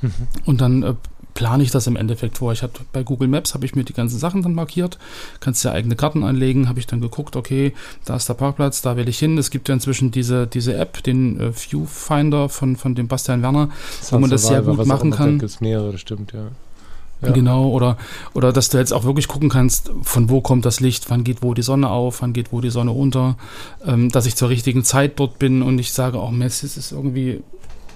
[0.00, 0.12] Mhm.
[0.44, 0.94] Und dann äh,
[1.34, 2.52] plane ich das im Endeffekt vor.
[2.52, 4.98] Ich habe bei Google Maps habe ich mir die ganzen Sachen dann markiert,
[5.40, 8.96] kannst ja eigene Karten anlegen, habe ich dann geguckt, okay, da ist der Parkplatz, da
[8.96, 9.38] will ich hin.
[9.38, 13.68] Es gibt ja inzwischen diese, diese App, den äh, Viewfinder von, von dem Bastian Werner,
[14.00, 15.38] das wo man das sehr gut machen kann.
[15.38, 16.48] Gibt mehrere, das stimmt, ja.
[17.20, 17.32] Ja.
[17.32, 17.96] Genau, oder,
[18.32, 21.42] oder dass du jetzt auch wirklich gucken kannst, von wo kommt das Licht, wann geht
[21.42, 23.36] wo die Sonne auf, wann geht wo die Sonne unter,
[23.84, 26.92] ähm, dass ich zur richtigen Zeit dort bin und ich sage, oh Mess, es ist
[26.92, 27.40] irgendwie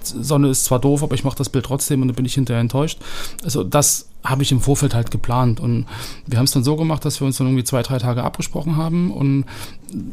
[0.07, 2.61] Sonne ist zwar doof, aber ich mache das Bild trotzdem und dann bin ich hinterher
[2.61, 2.99] enttäuscht.
[3.43, 5.85] Also das habe ich im Vorfeld halt geplant und
[6.25, 8.77] wir haben es dann so gemacht, dass wir uns dann irgendwie zwei, drei Tage abgesprochen
[8.77, 9.45] haben und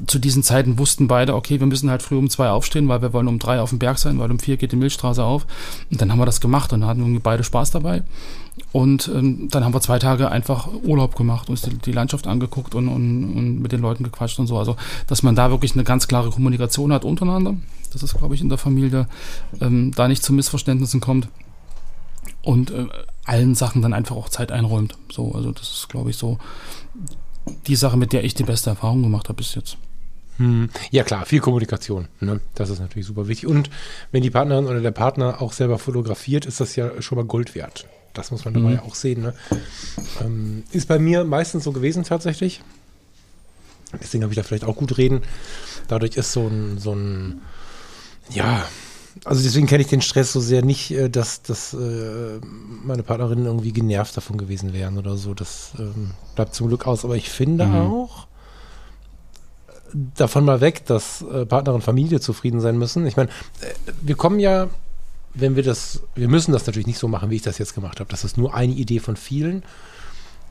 [0.07, 3.13] zu diesen Zeiten wussten beide, okay, wir müssen halt früh um zwei aufstehen, weil wir
[3.13, 5.47] wollen um drei auf dem Berg sein, weil um vier geht die Milchstraße auf
[5.91, 8.03] und dann haben wir das gemacht und hatten irgendwie beide Spaß dabei
[8.73, 12.75] und ähm, dann haben wir zwei Tage einfach Urlaub gemacht, uns die, die Landschaft angeguckt
[12.75, 14.59] und, und, und mit den Leuten gequatscht und so.
[14.59, 17.57] Also, dass man da wirklich eine ganz klare Kommunikation hat untereinander.
[17.93, 19.09] Das ist, glaube ich, in der Familie,
[19.61, 21.29] ähm, da nicht zu Missverständnissen kommt.
[22.43, 22.87] Und äh,
[23.25, 24.97] allen Sachen dann einfach auch Zeit einräumt.
[25.11, 26.39] So, also das ist, glaube ich, so
[27.67, 29.77] die Sache, mit der ich die beste Erfahrung gemacht habe bis jetzt.
[30.37, 30.71] Hm.
[30.91, 32.09] Ja klar, viel Kommunikation.
[32.21, 32.41] Ne?
[32.55, 33.47] Das ist natürlich super wichtig.
[33.47, 33.71] Und
[34.11, 37.55] wenn die Partnerin oder der Partner auch selber fotografiert, ist das ja schon mal Gold
[37.55, 37.87] wert.
[38.15, 38.81] Das muss man dabei mhm.
[38.81, 39.23] auch sehen.
[39.23, 39.35] Ne?
[40.21, 42.63] Ähm, ist bei mir meistens so gewesen tatsächlich.
[44.01, 45.23] Deswegen habe ich da vielleicht auch gut reden.
[45.89, 47.43] Dadurch ist so ein, so ein,
[48.31, 48.65] ja,
[49.25, 52.41] also deswegen kenne ich den Stress so sehr nicht, äh, dass, dass äh,
[52.85, 55.35] meine Partnerinnen irgendwie genervt davon gewesen wären oder so.
[55.35, 57.05] Das ähm, bleibt zum Glück aus.
[57.05, 57.75] Aber ich finde mhm.
[57.75, 58.27] auch,
[59.93, 63.07] davon mal weg, dass äh, Partner und Familie zufrieden sein müssen.
[63.07, 64.69] Ich meine, äh, wir kommen ja,
[65.35, 68.01] wenn wir das, wir müssen das natürlich nicht so machen, wie ich das jetzt gemacht
[68.01, 68.11] habe.
[68.11, 69.63] Das ist nur eine Idee von vielen.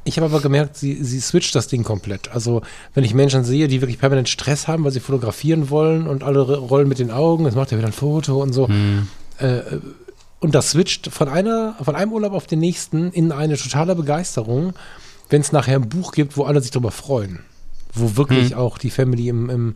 [0.05, 2.31] Ich habe aber gemerkt, sie, sie switcht das Ding komplett.
[2.31, 2.61] Also,
[2.93, 6.41] wenn ich Menschen sehe, die wirklich permanent Stress haben, weil sie fotografieren wollen und alle
[6.41, 8.67] rollen mit den Augen, jetzt macht er wieder ein Foto und so.
[8.67, 9.07] Hm.
[9.39, 9.61] Äh,
[10.39, 14.73] und das switcht von einer, von einem Urlaub auf den nächsten in eine totale Begeisterung,
[15.29, 17.39] wenn es nachher ein Buch gibt, wo alle sich darüber freuen
[17.93, 18.57] wo wirklich hm.
[18.57, 19.73] auch die Family im, im,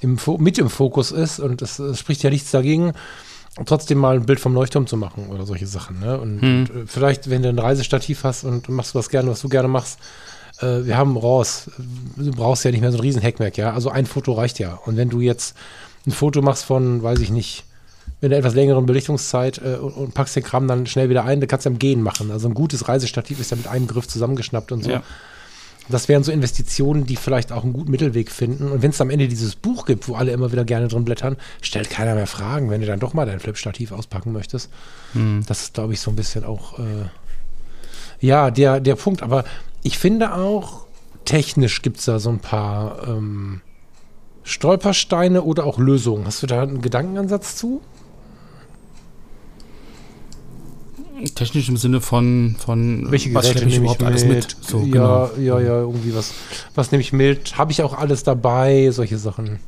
[0.00, 2.92] im, mit im Fokus ist und es, es, spricht ja nichts dagegen,
[3.64, 6.00] trotzdem mal ein Bild vom Leuchtturm zu machen oder solche Sachen.
[6.00, 6.18] Ne?
[6.20, 6.60] Und, hm.
[6.60, 9.68] und äh, vielleicht, wenn du ein Reisestativ hast und machst was gerne, was du gerne
[9.68, 9.98] machst,
[10.60, 11.70] äh, wir haben RAWs,
[12.16, 14.74] du brauchst ja nicht mehr so ein riesen Heckmerk, ja, also ein Foto reicht ja.
[14.84, 15.56] Und wenn du jetzt
[16.06, 17.64] ein Foto machst von, weiß ich nicht,
[18.20, 21.40] mit einer etwas längeren Belichtungszeit äh, und, und, packst den Kram dann schnell wieder ein,
[21.40, 22.30] dann kannst du am Gehen machen.
[22.30, 24.90] Also ein gutes Reisestativ ist ja mit einem Griff zusammengeschnappt und so.
[24.90, 25.02] Ja.
[25.88, 28.70] Das wären so Investitionen, die vielleicht auch einen guten Mittelweg finden.
[28.70, 31.36] Und wenn es am Ende dieses Buch gibt, wo alle immer wieder gerne drin blättern,
[31.62, 34.70] stellt keiner mehr Fragen, wenn du dann doch mal dein Flip-Stativ auspacken möchtest.
[35.12, 35.42] Hm.
[35.46, 37.06] Das ist, glaube ich, so ein bisschen auch, äh,
[38.20, 39.22] ja, der, der Punkt.
[39.22, 39.44] Aber
[39.82, 40.86] ich finde auch,
[41.24, 43.60] technisch gibt es da so ein paar ähm,
[44.42, 46.26] Stolpersteine oder auch Lösungen.
[46.26, 47.82] Hast du da einen Gedankenansatz zu?
[51.34, 54.56] Technisch im Sinne von, von Welche was Geräte ich überhaupt ich alles mit?
[54.60, 55.30] So, ja, genau.
[55.38, 56.34] ja, ja, irgendwie was.
[56.74, 57.56] Was nehme ich mit?
[57.56, 58.90] Habe ich auch alles dabei?
[58.90, 59.58] Solche Sachen.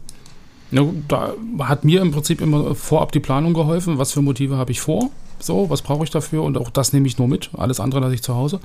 [0.70, 3.96] Ja, da hat mir im Prinzip immer vorab die Planung geholfen.
[3.96, 5.10] Was für Motive habe ich vor?
[5.40, 6.42] So, was brauche ich dafür?
[6.42, 7.50] Und auch das nehme ich nur mit.
[7.56, 8.60] Alles andere lasse ich zu Hause.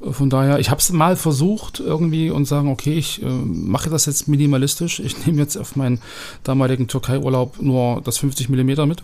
[0.00, 4.06] Von daher, ich habe es mal versucht irgendwie und sagen, okay, ich äh, mache das
[4.06, 5.00] jetzt minimalistisch.
[5.00, 6.00] Ich nehme jetzt auf meinen
[6.42, 9.02] damaligen Türkei-Urlaub nur das 50 mm mit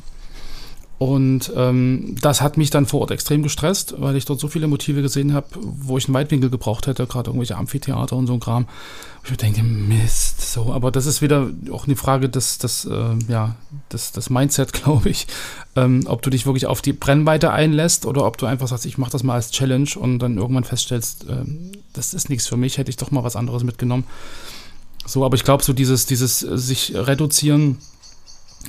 [1.03, 4.69] und ähm, das hat mich dann vor Ort extrem gestresst, weil ich dort so viele
[4.69, 8.41] Motive gesehen habe, wo ich einen Weitwinkel gebraucht hätte, gerade irgendwelche Amphitheater und so ein
[8.41, 8.67] Kram.
[9.25, 13.57] Ich denke, Mist, so, aber das ist wieder auch eine Frage des, des, äh, ja,
[13.93, 15.27] des, des Mindset, glaube ich.
[15.75, 18.99] Ähm, ob du dich wirklich auf die Brennweite einlässt oder ob du einfach sagst, ich
[18.99, 21.45] mache das mal als Challenge und dann irgendwann feststellst, äh,
[21.93, 24.05] das ist nichts für mich, hätte ich doch mal was anderes mitgenommen.
[25.05, 27.79] So, aber ich glaube, so dieses, dieses äh, sich reduzieren,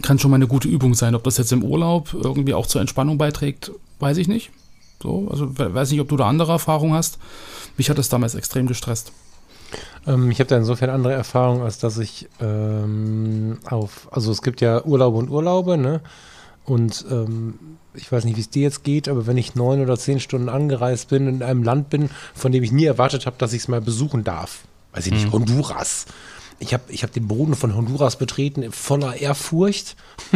[0.01, 1.15] kann schon mal eine gute Übung sein.
[1.15, 4.51] Ob das jetzt im Urlaub irgendwie auch zur Entspannung beiträgt, weiß ich nicht.
[5.01, 7.19] So, also weiß nicht, ob du da andere Erfahrungen hast.
[7.77, 9.11] Mich hat das damals extrem gestresst.
[10.07, 14.61] Ähm, ich habe da insofern andere Erfahrungen, als dass ich ähm, auf, also es gibt
[14.61, 16.01] ja Urlaube und Urlaube, ne?
[16.65, 17.55] Und ähm,
[17.93, 20.47] ich weiß nicht, wie es dir jetzt geht, aber wenn ich neun oder zehn Stunden
[20.47, 23.67] angereist bin in einem Land bin, von dem ich nie erwartet habe, dass ich es
[23.67, 24.59] mal besuchen darf,
[24.93, 25.33] weiß ich nicht, mhm.
[25.33, 26.05] Honduras
[26.63, 29.95] ich habe ich hab den Boden von Honduras betreten, voller Ehrfurcht.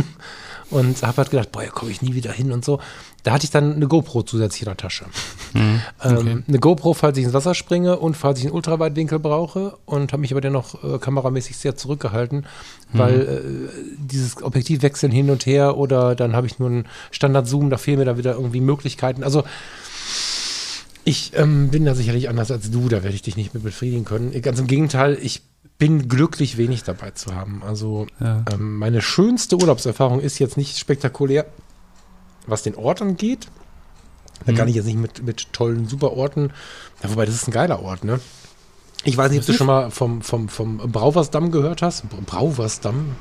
[0.70, 2.80] und habe halt gedacht, boah, hier komme ich nie wieder hin und so.
[3.24, 5.06] Da hatte ich dann eine GoPro zusätzlich in der Tasche.
[5.54, 6.20] Mhm, okay.
[6.20, 10.12] ähm, eine GoPro, falls ich ins Wasser springe und falls ich einen Ultraweitwinkel brauche und
[10.12, 12.46] habe mich aber dennoch äh, kameramäßig sehr zurückgehalten,
[12.92, 12.98] mhm.
[12.98, 17.70] weil äh, dieses Objektiv wechseln hin und her oder dann habe ich nur einen Standard-Zoom,
[17.70, 19.24] da fehlen mir da wieder irgendwie Möglichkeiten.
[19.24, 19.44] Also
[21.08, 24.04] ich ähm, bin da sicherlich anders als du, da werde ich dich nicht mit befriedigen
[24.04, 24.40] können.
[24.42, 25.42] Ganz im Gegenteil, ich
[25.78, 27.62] bin glücklich, wenig dabei zu haben.
[27.66, 28.44] Also ja.
[28.52, 31.46] ähm, meine schönste Urlaubserfahrung ist jetzt nicht spektakulär,
[32.46, 33.48] was den Ort angeht.
[34.46, 34.58] Da mhm.
[34.58, 36.52] kann ich jetzt nicht mit, mit tollen Superorten.
[37.02, 38.20] Ja, wobei, das ist ein geiler Ort, ne?
[39.06, 42.04] Ich weiß nicht, ob du schon mal vom, vom, vom Brauversdamm gehört hast.
[42.26, 43.16] Brauversdamm.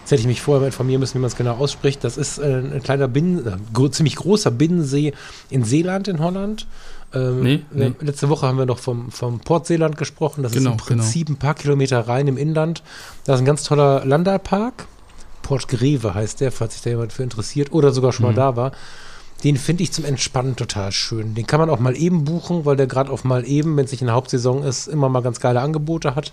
[0.00, 2.04] Jetzt hätte ich mich vorher mal informieren müssen, wie man es genau ausspricht.
[2.04, 5.14] Das ist äh, ein kleiner Binnen, äh, ziemlich großer Binnensee
[5.48, 6.66] in Seeland in Holland.
[7.12, 7.92] Ähm, nee, nee.
[8.00, 10.42] Letzte Woche haben wir noch vom, vom Port Seeland gesprochen.
[10.42, 10.86] Das genau, ist im genau.
[10.86, 11.36] Prinzip genau.
[11.36, 12.82] ein paar Kilometer rein im Inland.
[13.24, 14.86] Da ist ein ganz toller Landalpark.
[15.42, 18.34] Port Greve heißt der, falls sich da jemand für interessiert oder sogar schon mhm.
[18.34, 18.72] mal da war.
[19.42, 21.34] Den finde ich zum Entspannen total schön.
[21.34, 23.90] Den kann man auch mal eben buchen, weil der gerade auf mal eben, wenn es
[23.90, 26.32] nicht in der Hauptsaison ist, immer mal ganz geile Angebote hat.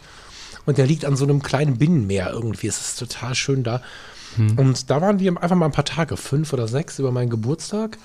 [0.65, 2.67] Und der liegt an so einem kleinen Binnenmeer irgendwie.
[2.67, 3.81] Es ist total schön da.
[4.35, 4.59] Mhm.
[4.59, 7.97] Und da waren wir einfach mal ein paar Tage, fünf oder sechs, über meinen Geburtstag.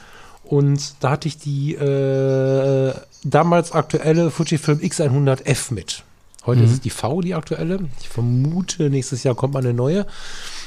[0.52, 2.92] Und da hatte ich die äh,
[3.24, 6.04] damals aktuelle Fujifilm X100F mit.
[6.44, 6.66] Heute mhm.
[6.66, 7.88] ist es die V, die aktuelle.
[8.02, 10.04] Ich vermute, nächstes Jahr kommt mal eine neue.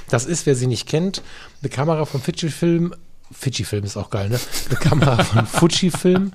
[0.10, 1.22] Das ist, wer sie nicht kennt,
[1.62, 2.96] eine Kamera von Fujifilm.
[3.32, 4.40] Fujifilm ist auch geil, ne?
[4.70, 6.32] Eine Kamera von Fujifilm,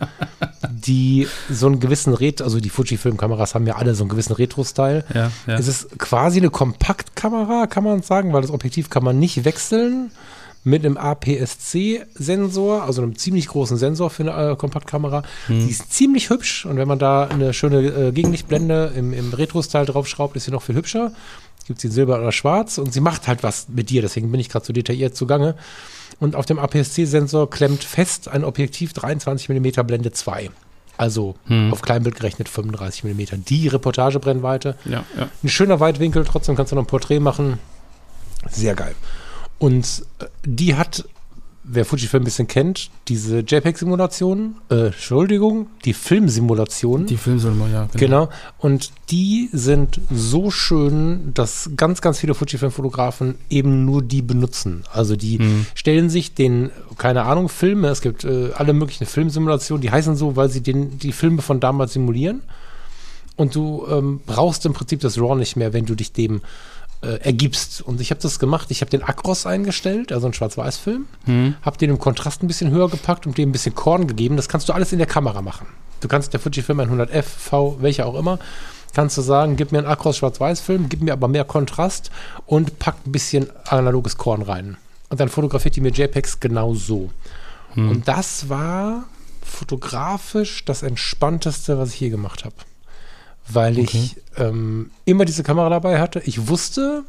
[0.71, 5.05] die so einen gewissen Retro, also die Fujifilm-Kameras haben ja alle so einen gewissen Retro-Style.
[5.13, 5.55] Ja, ja.
[5.59, 10.13] Es ist quasi eine Kompaktkamera, kann man sagen, weil das Objektiv kann man nicht wechseln
[10.63, 15.23] mit einem APS-C-Sensor, also einem ziemlich großen Sensor für eine äh, Kompaktkamera.
[15.47, 15.67] Hm.
[15.67, 19.87] Die ist ziemlich hübsch und wenn man da eine schöne äh, Gegenlichtblende im, im Retro-Style
[19.87, 21.13] draufschraubt, ist sie noch viel hübscher.
[21.67, 24.41] gibt sie in Silber oder Schwarz und sie macht halt was mit dir, deswegen bin
[24.41, 25.57] ich gerade so detailliert zugange.
[26.19, 30.51] Und auf dem APS-C-Sensor klemmt fest ein Objektiv 23 mm Blende 2.
[30.99, 31.73] Also hm.
[31.73, 33.45] auf Kleinbild gerechnet 35 mm.
[33.49, 34.77] Die Reportagebrennweite.
[34.85, 35.31] Ja, ja.
[35.43, 37.59] Ein schöner Weitwinkel, trotzdem kannst du noch ein Porträt machen.
[38.51, 38.95] Sehr geil.
[39.61, 41.05] Und äh, die hat
[41.73, 47.07] wer Fujifilm ein bisschen kennt, diese JPEG-Simulationen, äh, Entschuldigung, die Filmsimulationen.
[47.07, 47.99] Die Filmsimulationen, ja.
[47.99, 48.27] Genau.
[48.27, 48.39] genau.
[48.59, 54.85] Und die sind so schön, dass ganz, ganz viele Fujifilm-Fotografen eben nur die benutzen.
[54.93, 55.67] Also die hm.
[55.75, 60.37] stellen sich den, keine Ahnung, Filme, es gibt äh, alle möglichen Filmsimulationen, die heißen so,
[60.37, 62.43] weil sie den, die Filme von damals simulieren.
[63.37, 66.43] Und du ähm, brauchst im Prinzip das RAW nicht mehr, wenn du dich dem
[67.03, 67.81] äh, ergibst.
[67.81, 68.71] Und ich habe das gemacht.
[68.71, 71.55] Ich habe den Acros eingestellt, also einen Schwarz-Weiß-Film, hm.
[71.63, 74.37] habe den im Kontrast ein bisschen höher gepackt und dem ein bisschen Korn gegeben.
[74.37, 75.67] Das kannst du alles in der Kamera machen.
[76.01, 78.39] Du kannst der Fujifilm 100F, V, welcher auch immer,
[78.95, 82.11] kannst du sagen, gib mir einen Acros Schwarz-Weiß-Film, gib mir aber mehr Kontrast
[82.47, 84.77] und pack ein bisschen analoges Korn rein.
[85.11, 87.11] Und dann fotografiert die mir JPEGs genau so.
[87.75, 87.91] Hm.
[87.91, 89.05] Und das war
[89.43, 92.55] fotografisch das Entspannteste, was ich je gemacht habe
[93.55, 93.89] weil okay.
[93.93, 96.21] ich ähm, immer diese Kamera dabei hatte.
[96.25, 97.05] Ich wusste,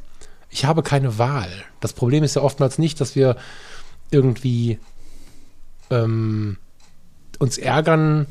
[0.50, 1.50] ich habe keine Wahl.
[1.80, 3.38] Das Problem ist ja oftmals nicht, dass wir
[4.12, 4.80] irgendwie
[5.90, 6.58] ähm,
[7.40, 8.28] uns ärgern,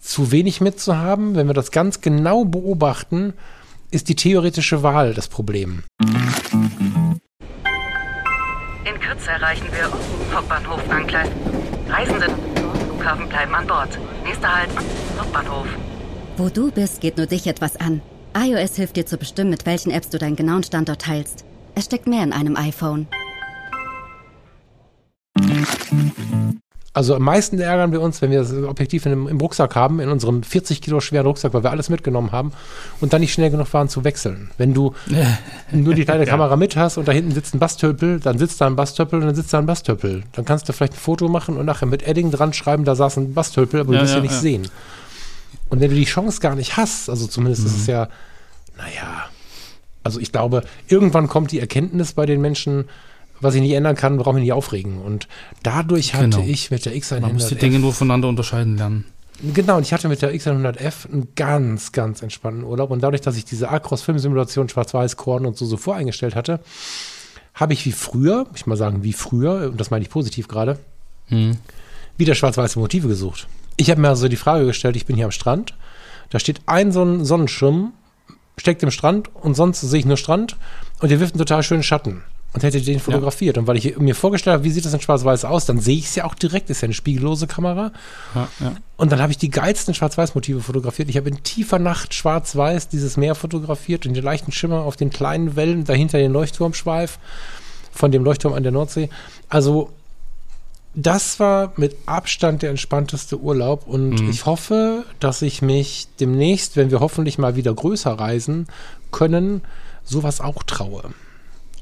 [0.00, 1.34] zu wenig mitzuhaben.
[1.34, 3.34] Wenn wir das ganz genau beobachten,
[3.90, 5.82] ist die theoretische Wahl das Problem.
[8.84, 9.90] In Kürze erreichen wir
[10.34, 11.28] Hauptbahnhof Angleis.
[11.88, 12.26] Reisende
[12.86, 13.98] Flughafen bleiben an Bord.
[14.24, 14.70] Nächster Halt
[15.18, 15.66] Hauptbahnhof.
[16.38, 18.00] Wo du bist, geht nur dich etwas an.
[18.32, 21.44] iOS hilft dir zu bestimmen, mit welchen Apps du deinen genauen Standort teilst.
[21.74, 23.08] Es steckt mehr in einem iPhone.
[26.92, 30.10] Also am meisten ärgern wir uns, wenn wir das Objektiv in, im Rucksack haben, in
[30.10, 32.52] unserem 40 Kilo schweren Rucksack, weil wir alles mitgenommen haben
[33.00, 34.50] und dann nicht schnell genug waren zu wechseln.
[34.58, 34.94] Wenn du
[35.72, 38.68] nur die kleine Kamera mit hast und da hinten sitzt ein Bastöppel, dann sitzt da
[38.68, 40.22] ein Bastöppel und dann sitzt da ein Bastöppel.
[40.34, 43.16] Dann kannst du vielleicht ein Foto machen und nachher mit Edding dran schreiben, da saß
[43.16, 44.40] ein Bastöppel, aber du ja, wirst ja, ja nicht ja.
[44.40, 44.68] sehen.
[45.68, 47.68] Und wenn du die Chance gar nicht hast, also zumindest mhm.
[47.68, 47.92] ist es mhm.
[47.92, 48.08] ja,
[48.76, 49.24] naja,
[50.02, 52.86] also ich glaube, irgendwann kommt die Erkenntnis bei den Menschen,
[53.40, 55.00] was ich nicht ändern kann, brauche ich nicht aufregen.
[55.00, 55.28] Und
[55.62, 56.44] dadurch hatte genau.
[56.46, 57.20] ich mit der X100F.
[57.20, 59.04] Man muss die Dinge nur voneinander unterscheiden lernen.
[59.40, 62.90] Genau, und ich hatte mit der X100F einen ganz, ganz entspannten Urlaub.
[62.90, 66.60] Und dadurch, dass ich diese Acros-Filmsimulation Schwarz-Weiß, Korn und so, so voreingestellt hatte,
[67.54, 70.78] habe ich wie früher, ich mal sagen, wie früher, und das meine ich positiv gerade,
[71.26, 71.56] hm.
[72.16, 73.46] wieder schwarz-weiße Motive gesucht.
[73.78, 75.72] Ich habe mir also die Frage gestellt, ich bin hier am Strand,
[76.30, 77.92] da steht ein so ein Sonnenschirm,
[78.58, 80.56] steckt im Strand und sonst sehe ich nur Strand
[81.00, 82.22] und der wirft einen total schönen Schatten
[82.54, 83.56] und hätte den fotografiert.
[83.56, 83.60] Ja.
[83.60, 86.06] Und weil ich mir vorgestellt habe, wie sieht das in Schwarz-Weiß aus, dann sehe ich
[86.06, 87.92] es ja auch direkt, ist ja eine spiegellose Kamera.
[88.34, 88.72] Ja, ja.
[88.96, 91.08] Und dann habe ich die geilsten Schwarz-Weiß-Motive fotografiert.
[91.08, 95.10] Ich habe in tiefer Nacht Schwarz-Weiß dieses Meer fotografiert und den leichten Schimmer auf den
[95.10, 97.20] kleinen Wellen, dahinter den Leuchtturmschweif
[97.92, 99.08] von dem Leuchtturm an der Nordsee.
[99.48, 99.92] Also
[100.94, 104.30] das war mit Abstand der entspannteste Urlaub und mhm.
[104.30, 108.66] ich hoffe, dass ich mich demnächst, wenn wir hoffentlich mal wieder größer reisen
[109.12, 109.62] können,
[110.02, 111.02] sowas auch traue.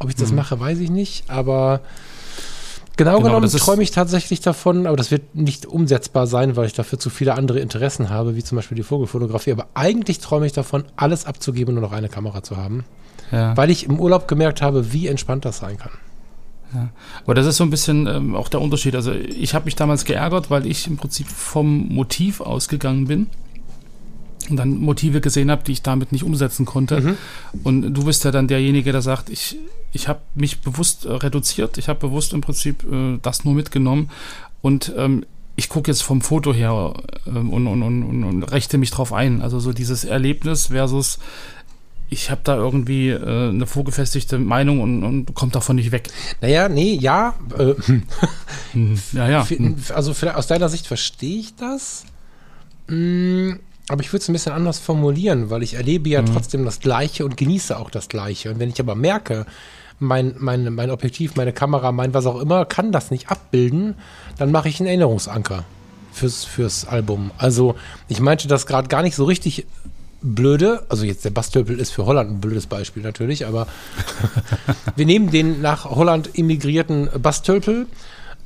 [0.01, 0.37] Ob ich das mhm.
[0.37, 1.81] mache, weiß ich nicht, aber
[2.97, 6.75] genau, genau genommen träume ich tatsächlich davon, aber das wird nicht umsetzbar sein, weil ich
[6.75, 9.53] dafür zu viele andere Interessen habe, wie zum Beispiel die Vogelfotografie.
[9.53, 12.85] Aber eigentlich träume ich davon, alles abzugeben und nur noch eine Kamera zu haben,
[13.33, 13.57] ja.
[13.57, 15.93] weil ich im Urlaub gemerkt habe, wie entspannt das sein kann.
[16.77, 16.89] Ja.
[17.25, 18.95] Aber das ist so ein bisschen ähm, auch der Unterschied.
[18.95, 23.27] Also ich habe mich damals geärgert, weil ich im Prinzip vom Motiv ausgegangen bin
[24.51, 27.01] und dann Motive gesehen habe, die ich damit nicht umsetzen konnte.
[27.01, 27.17] Mhm.
[27.65, 29.57] Und du bist ja dann derjenige, der sagt, ich,
[29.93, 34.11] ich habe mich bewusst äh, reduziert, ich habe bewusst im Prinzip äh, das nur mitgenommen
[34.63, 35.25] und ähm,
[35.59, 36.93] ich gucke jetzt vom Foto her
[37.25, 39.41] äh, und, und, und, und, rechte mich drauf ein.
[39.41, 41.19] Also so dieses Erlebnis versus
[42.09, 46.09] ich habe da irgendwie äh, eine vorgefestigte Meinung und, und kommt davon nicht weg.
[46.41, 47.35] Naja, nee, ja.
[47.59, 47.75] Äh,
[48.73, 48.99] hm.
[49.13, 49.49] ja, ja.
[49.49, 49.77] Hm.
[49.95, 52.05] Also aus deiner Sicht verstehe ich das.
[52.89, 56.27] Hm, aber ich würde es ein bisschen anders formulieren, weil ich erlebe ja mhm.
[56.27, 58.51] trotzdem das Gleiche und genieße auch das Gleiche.
[58.51, 59.47] Und wenn ich aber merke,
[59.99, 63.95] mein, mein, mein Objektiv, meine Kamera, mein was auch immer, kann das nicht abbilden,
[64.39, 65.65] dann mache ich einen Erinnerungsanker
[66.13, 67.31] fürs, fürs Album.
[67.39, 67.77] Also
[68.09, 69.67] ich meinte das gerade gar nicht so richtig
[70.35, 73.67] blöde, also jetzt der Bastöpel ist für Holland ein blödes Beispiel natürlich, aber
[74.97, 77.87] wir nehmen den nach Holland immigrierten Bastöpel,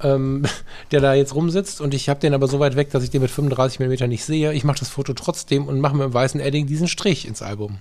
[0.03, 0.45] ähm,
[0.91, 3.23] der da jetzt rumsitzt und ich habe den aber so weit weg, dass ich den
[3.23, 4.53] mit 35 mm nicht sehe.
[4.53, 7.79] Ich mache das Foto trotzdem und mache mit dem weißen Edding diesen Strich ins Album.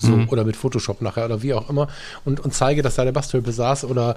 [0.00, 0.28] So, mhm.
[0.28, 1.88] oder mit Photoshop nachher oder wie auch immer
[2.24, 4.14] und, und zeige, dass da der Bastöpel saß oder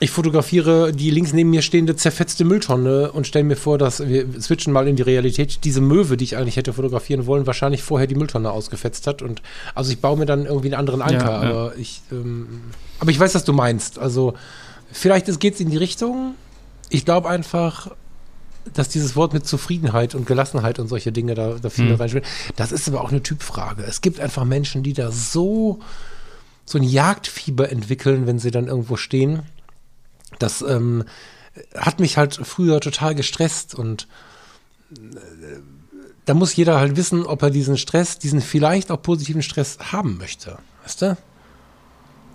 [0.00, 4.26] ich fotografiere die links neben mir stehende zerfetzte Mülltonne und stelle mir vor, dass wir
[4.40, 8.06] switchen mal in die Realität, diese Möwe, die ich eigentlich hätte fotografieren wollen, wahrscheinlich vorher
[8.06, 9.20] die Mülltonne ausgefetzt hat.
[9.20, 9.42] Und
[9.74, 11.50] also ich baue mir dann irgendwie einen anderen Anker, ja, ja.
[11.50, 12.62] aber ich ähm,
[12.98, 13.98] aber ich weiß, was du meinst.
[13.98, 14.34] Also
[14.90, 16.34] vielleicht geht es in die Richtung.
[16.88, 17.90] Ich glaube einfach,
[18.72, 21.96] dass dieses Wort mit Zufriedenheit und Gelassenheit und solche Dinge da, da viel hm.
[21.96, 22.26] reinspielen.
[22.56, 23.82] Das ist aber auch eine Typfrage.
[23.82, 25.80] Es gibt einfach Menschen, die da so
[26.64, 29.42] so ein Jagdfieber entwickeln, wenn sie dann irgendwo stehen
[30.38, 31.04] das ähm,
[31.76, 34.06] hat mich halt früher total gestresst und
[34.92, 34.96] äh,
[36.26, 40.18] da muss jeder halt wissen, ob er diesen Stress, diesen vielleicht auch positiven Stress haben
[40.18, 40.58] möchte.
[40.82, 41.16] Weißt du?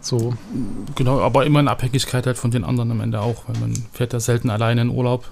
[0.01, 0.35] So.
[0.95, 4.13] Genau, aber immer in Abhängigkeit halt von den anderen am Ende auch, weil man fährt
[4.13, 5.29] ja selten alleine in Urlaub.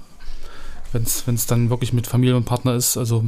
[0.91, 3.25] Wenn es dann wirklich mit Familie und Partner ist, also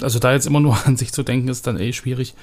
[0.00, 2.34] also da jetzt immer nur an sich zu denken, ist dann eh schwierig.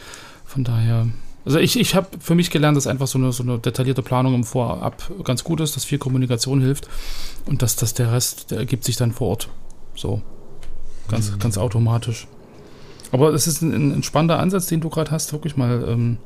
[0.46, 1.08] Von daher
[1.46, 4.36] also ich, ich habe für mich gelernt, dass einfach so eine, so eine detaillierte Planung
[4.36, 6.88] im Vorab ganz gut ist, dass viel Kommunikation hilft
[7.46, 9.50] und dass, dass der Rest, der ergibt sich dann vor Ort.
[9.96, 10.22] So.
[11.08, 11.40] Ganz, mhm.
[11.40, 12.28] ganz automatisch.
[13.12, 16.18] Aber es ist ein, ein spannender Ansatz, den du gerade hast, wirklich mal ähm,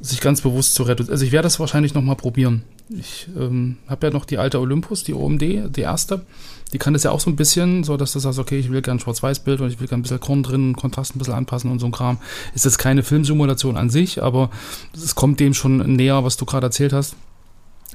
[0.00, 1.12] sich ganz bewusst zu reduzieren.
[1.12, 2.62] Also ich werde das wahrscheinlich nochmal probieren.
[2.88, 5.42] Ich ähm, habe ja noch die alte Olympus, die OMD,
[5.76, 6.24] die erste
[6.72, 8.82] die kann das ja auch so ein bisschen, so dass du sagst, okay, ich will
[8.82, 11.78] gerne Schwarz-Weiß-Bild und ich will gerne ein bisschen Korn drin, Kontrast ein bisschen anpassen und
[11.78, 12.18] so ein Kram.
[12.54, 14.50] Ist das keine Filmsimulation an sich, aber
[14.92, 17.16] es kommt dem schon näher, was du gerade erzählt hast.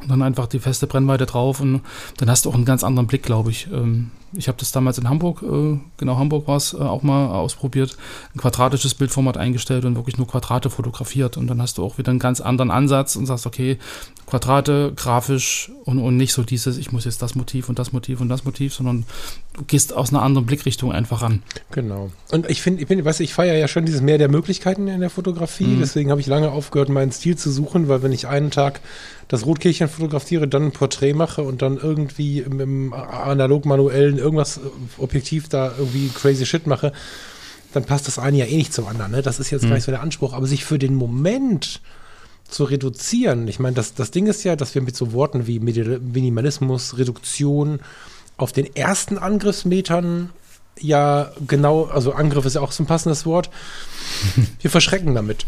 [0.02, 1.82] Und dann einfach die feste Brennweite drauf und
[2.18, 3.68] dann hast du auch einen ganz anderen Blick, glaube ich.
[3.72, 7.28] Ähm, ich habe das damals in Hamburg, äh, genau Hamburg war es, äh, auch mal
[7.28, 7.98] ausprobiert,
[8.36, 11.38] ein quadratisches Bildformat eingestellt und wirklich nur Quadrate fotografiert.
[11.38, 13.78] Und dann hast du auch wieder einen ganz anderen Ansatz und sagst, okay,
[14.26, 18.22] Quadrate, grafisch und, und nicht so dieses, ich muss jetzt das Motiv und das Motiv
[18.22, 19.06] und das Motiv, sondern
[19.54, 21.43] du gehst aus einer anderen Blickrichtung einfach ran.
[21.72, 22.10] Genau.
[22.32, 24.88] Und ich finde, ich bin, weißt du, ich feiere ja schon dieses Meer der Möglichkeiten
[24.88, 25.65] in der Fotografie.
[25.65, 25.80] Mhm.
[25.80, 28.80] Deswegen habe ich lange aufgehört, meinen Stil zu suchen, weil wenn ich einen Tag
[29.28, 34.57] das Rotkehlchen fotografiere, dann ein Porträt mache und dann irgendwie im, im analog manuellen irgendwas
[34.57, 34.62] äh,
[34.97, 36.93] objektiv da irgendwie crazy shit mache,
[37.73, 39.12] dann passt das eine ja eh nicht zum anderen.
[39.12, 39.21] Ne?
[39.21, 39.69] Das ist jetzt mhm.
[39.69, 40.33] gar nicht so der Anspruch.
[40.33, 41.81] Aber sich für den Moment
[42.47, 45.59] zu reduzieren, ich meine, das, das Ding ist ja, dass wir mit so Worten wie
[45.59, 47.79] Minimalismus, Reduktion
[48.38, 50.29] auf den ersten Angriffsmetern
[50.79, 53.49] ja genau, also Angriff ist ja auch so ein passendes Wort,
[54.62, 55.45] wir verschrecken damit.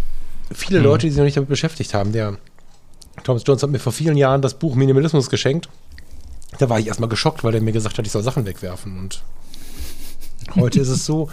[0.53, 0.85] Viele mhm.
[0.85, 2.37] Leute, die sich noch nicht damit beschäftigt haben, der
[3.23, 5.69] Thomas Jones hat mir vor vielen Jahren das Buch Minimalismus geschenkt.
[6.59, 8.97] Da war ich erstmal geschockt, weil er mir gesagt hat, ich soll Sachen wegwerfen.
[8.97, 9.23] Und
[10.55, 11.29] heute ist es so,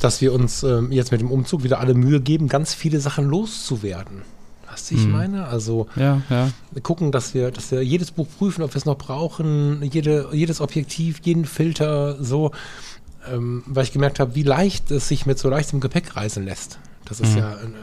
[0.00, 3.26] dass wir uns ähm, jetzt mit dem Umzug wieder alle Mühe geben, ganz viele Sachen
[3.26, 4.22] loszuwerden.
[4.70, 5.12] Was ich mhm.
[5.12, 5.48] meine?
[5.48, 6.50] Also ja, ja.
[6.82, 10.60] gucken, dass wir, dass wir jedes Buch prüfen, ob wir es noch brauchen, jede, jedes
[10.60, 12.52] Objektiv, jeden Filter, so,
[13.32, 16.78] ähm, weil ich gemerkt habe, wie leicht es sich mit so leichtem Gepäck reisen lässt.
[17.06, 17.38] Das ist mhm.
[17.38, 17.74] ja ein,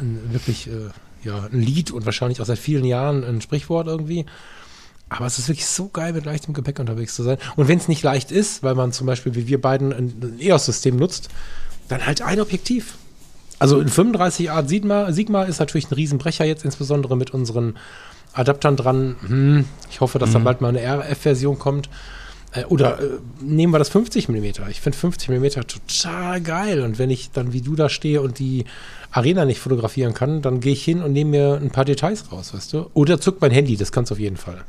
[0.00, 0.90] ein, wirklich äh,
[1.24, 4.26] ja, ein Lied und wahrscheinlich auch seit vielen Jahren ein Sprichwort irgendwie.
[5.16, 7.38] Aber es ist wirklich so geil, mit leichtem Gepäck unterwegs zu sein.
[7.56, 10.96] Und wenn es nicht leicht ist, weil man zum Beispiel wie wir beiden ein EOS-System
[10.96, 11.28] nutzt,
[11.88, 12.96] dann halt ein Objektiv.
[13.58, 17.76] Also in 35 Art Sigma, Sigma ist natürlich ein Riesenbrecher jetzt, insbesondere mit unseren
[18.32, 19.16] Adaptern dran.
[19.26, 20.34] Hm, ich hoffe, dass mhm.
[20.34, 21.88] dann bald mal eine RF-Version kommt.
[22.52, 23.08] Äh, oder äh,
[23.40, 24.44] nehmen wir das 50 mm.
[24.70, 26.80] Ich finde 50 mm total geil.
[26.80, 28.64] Und wenn ich dann wie du da stehe und die
[29.10, 32.54] Arena nicht fotografieren kann, dann gehe ich hin und nehme mir ein paar Details raus,
[32.54, 32.90] weißt du?
[32.94, 34.64] Oder zück mein Handy, das kannst du auf jeden Fall.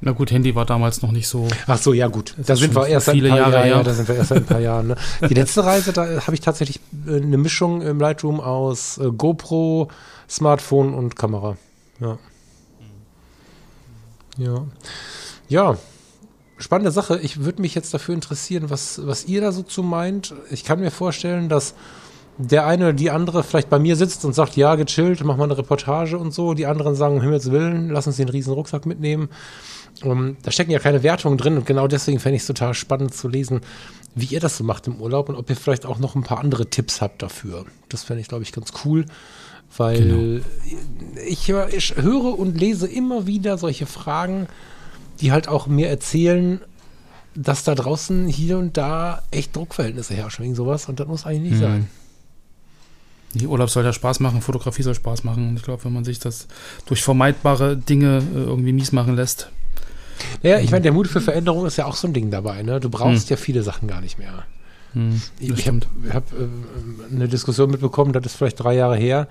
[0.00, 1.48] Na gut, Handy war damals noch nicht so.
[1.66, 2.34] Ach so, ja gut.
[2.36, 4.60] Da sind wir erst viele Jahre Jahren, ja, da sind wir erst seit ein paar
[4.60, 4.88] Jahren.
[4.88, 4.96] Ne?
[5.28, 9.88] Die letzte Reise, da habe ich tatsächlich äh, eine Mischung im Lightroom aus äh, GoPro,
[10.28, 11.56] Smartphone und Kamera.
[12.00, 12.18] Ja.
[14.36, 14.66] Ja.
[15.48, 15.78] Ja,
[16.58, 17.18] spannende Sache.
[17.20, 20.34] Ich würde mich jetzt dafür interessieren, was, was ihr da so zu meint.
[20.50, 21.74] Ich kann mir vorstellen, dass
[22.38, 25.44] der eine oder die andere vielleicht bei mir sitzt und sagt, ja, gechillt, mach mal
[25.44, 26.54] eine Reportage und so.
[26.54, 29.28] Die anderen sagen, um Himmels Willen, lass uns den riesen Rucksack mitnehmen.
[30.02, 33.14] Um, da stecken ja keine Wertungen drin und genau deswegen fände ich es total spannend
[33.14, 33.62] zu lesen,
[34.14, 36.38] wie ihr das so macht im Urlaub und ob ihr vielleicht auch noch ein paar
[36.38, 37.64] andere Tipps habt dafür.
[37.88, 39.06] Das fände ich, glaube ich, ganz cool,
[39.74, 40.44] weil genau.
[41.26, 44.48] ich, ich höre und lese immer wieder solche Fragen,
[45.20, 46.60] die halt auch mir erzählen,
[47.34, 51.52] dass da draußen hier und da echt Druckverhältnisse herrschen wegen sowas und das muss eigentlich
[51.52, 51.64] nicht mhm.
[51.64, 51.88] sein.
[53.34, 55.48] Die Urlaub soll ja Spaß machen, Fotografie soll Spaß machen.
[55.50, 56.46] Und ich glaube, wenn man sich das
[56.86, 59.50] durch vermeidbare Dinge äh, irgendwie mies machen lässt.
[60.42, 62.62] Naja, ich meine, der Mut für Veränderung ist ja auch so ein Ding dabei.
[62.62, 62.80] Ne?
[62.80, 63.30] Du brauchst hm.
[63.30, 64.44] ja viele Sachen gar nicht mehr.
[64.96, 69.28] Hm, ich habe hab, äh, eine Diskussion mitbekommen, das ist vielleicht drei Jahre her,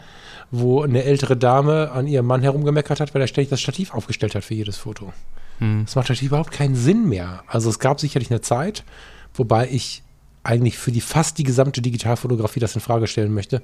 [0.51, 4.35] wo eine ältere Dame an ihrem Mann herumgemeckert hat, weil er ständig das Stativ aufgestellt
[4.35, 5.11] hat für jedes Foto.
[5.57, 5.83] Hm.
[5.85, 7.43] Das macht natürlich überhaupt keinen Sinn mehr.
[7.47, 8.83] Also es gab sicherlich eine Zeit,
[9.33, 10.03] wobei ich
[10.45, 13.61] eigentlich für die fast die gesamte Digitalfotografie das in Frage stellen möchte,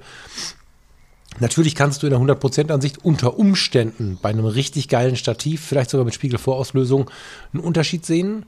[1.40, 6.04] Natürlich kannst du in der 100%-Ansicht unter Umständen bei einem richtig geilen Stativ, vielleicht sogar
[6.04, 7.10] mit Spiegelvorauslösung,
[7.52, 8.44] einen Unterschied sehen.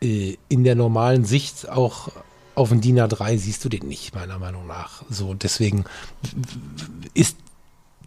[0.00, 2.10] Äh, in der normalen Sicht auch
[2.54, 5.02] auf dem DIN A3 siehst du den nicht, meiner Meinung nach.
[5.10, 5.84] So, deswegen
[7.14, 7.36] ist,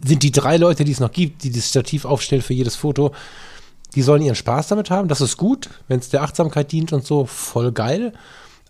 [0.05, 3.13] sind die drei Leute, die es noch gibt, die das Stativ aufstellen für jedes Foto,
[3.95, 5.07] die sollen ihren Spaß damit haben.
[5.07, 8.13] Das ist gut, wenn es der Achtsamkeit dient und so, voll geil.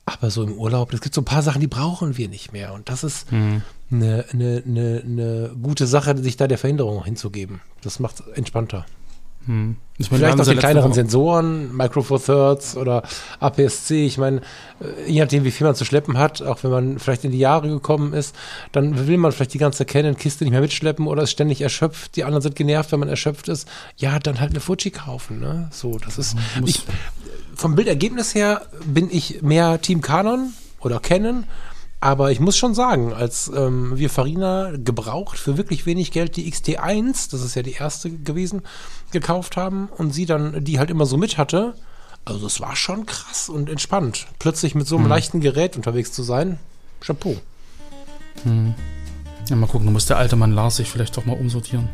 [0.05, 2.73] Aber so im Urlaub, es gibt so ein paar Sachen, die brauchen wir nicht mehr.
[2.73, 7.61] Und das ist eine, eine, eine, eine gute Sache, sich da der Verhinderung hinzugeben.
[7.81, 8.85] Das macht es entspannter.
[9.45, 9.75] Hm.
[9.99, 13.03] Ich Vielleicht haben die kleineren Woche- Sensoren, Micro Four Thirds oder
[13.39, 14.05] APS-C.
[14.05, 14.41] Ich meine,
[14.79, 17.37] äh, je nachdem, wie viel man zu schleppen hat, auch wenn man vielleicht in die
[17.37, 18.35] Jahre gekommen ist,
[18.71, 22.15] dann will man vielleicht die ganze Canon-Kiste nicht mehr mitschleppen oder ist ständig erschöpft.
[22.15, 23.67] Die anderen sind genervt, wenn man erschöpft ist.
[23.97, 25.39] Ja, dann halt eine Fuji kaufen.
[25.39, 25.67] Ne?
[25.71, 26.35] So, das ist.
[26.65, 26.81] Ich,
[27.55, 31.43] vom Bildergebnis her bin ich mehr Team Canon oder Canon.
[32.03, 36.51] Aber ich muss schon sagen, als ähm, wir Farina gebraucht für wirklich wenig Geld die
[36.51, 38.63] XT1, das ist ja die erste gewesen,
[39.13, 41.75] gekauft haben und sie dann die halt immer so mit hatte,
[42.25, 46.23] also es war schon krass und entspannt, plötzlich mit so einem leichten Gerät unterwegs zu
[46.23, 46.59] sein.
[46.99, 47.37] Chapeau.
[49.47, 51.87] Ja, mal gucken, da muss der alte Mann Lars sich vielleicht doch mal umsortieren.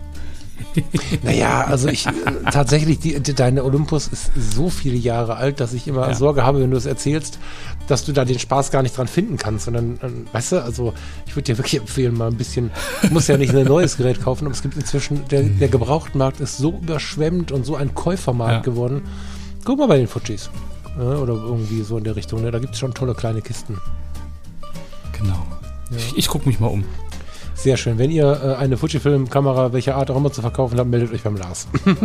[1.23, 2.11] Naja, also ich äh,
[2.51, 6.13] tatsächlich, die, deine Olympus ist so viele Jahre alt, dass ich immer Ja.
[6.13, 7.39] Sorge habe, wenn du es erzählst,
[7.87, 9.67] dass du da den Spaß gar nicht dran finden kannst.
[9.67, 9.99] Und dann,
[10.31, 10.93] weißt du, also
[11.25, 14.21] ich würde dir wirklich empfehlen, mal ein bisschen, du musst ja nicht ein neues Gerät
[14.21, 18.65] kaufen, aber es gibt inzwischen, der, der Gebrauchtmarkt ist so überschwemmt und so ein Käufermarkt
[18.67, 18.71] Ja.
[18.71, 19.01] geworden.
[19.65, 20.49] Guck mal bei den Fujis.
[20.97, 22.41] äh, Oder irgendwie so in der Richtung.
[22.41, 22.51] Ne?
[22.51, 23.77] Da gibt es schon tolle kleine Kisten.
[25.17, 25.45] Genau.
[25.97, 26.83] Ich, ich gucke mich mal um.
[27.59, 27.97] Sehr schön.
[27.97, 31.35] Wenn ihr äh, eine Fujifilm-Kamera, welcher Art auch immer zu verkaufen habt, meldet euch beim
[31.35, 31.67] Lars.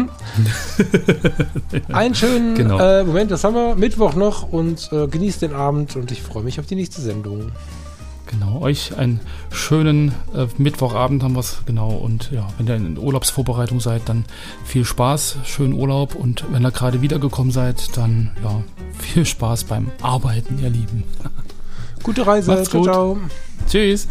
[1.93, 2.79] Einen schönen Genau.
[2.81, 3.77] äh, Moment, das haben wir.
[3.77, 7.53] Mittwoch noch und äh, genießt den Abend und ich freue mich auf die nächste Sendung.
[8.27, 9.21] Genau, euch einen
[9.53, 11.91] schönen äh, Mittwochabend haben wir es, genau.
[11.91, 14.25] Und ja, wenn ihr in Urlaubsvorbereitung seid, dann
[14.65, 16.17] viel Spaß, schönen Urlaub.
[16.17, 18.61] Und wenn ihr gerade wiedergekommen seid, dann ja,
[18.99, 21.05] viel Spaß beim Arbeiten, ihr Lieben.
[22.03, 22.51] Gute Reise.
[22.51, 22.91] Macht's ciao, gut.
[22.91, 23.19] ciao.
[23.69, 24.09] Tschüss.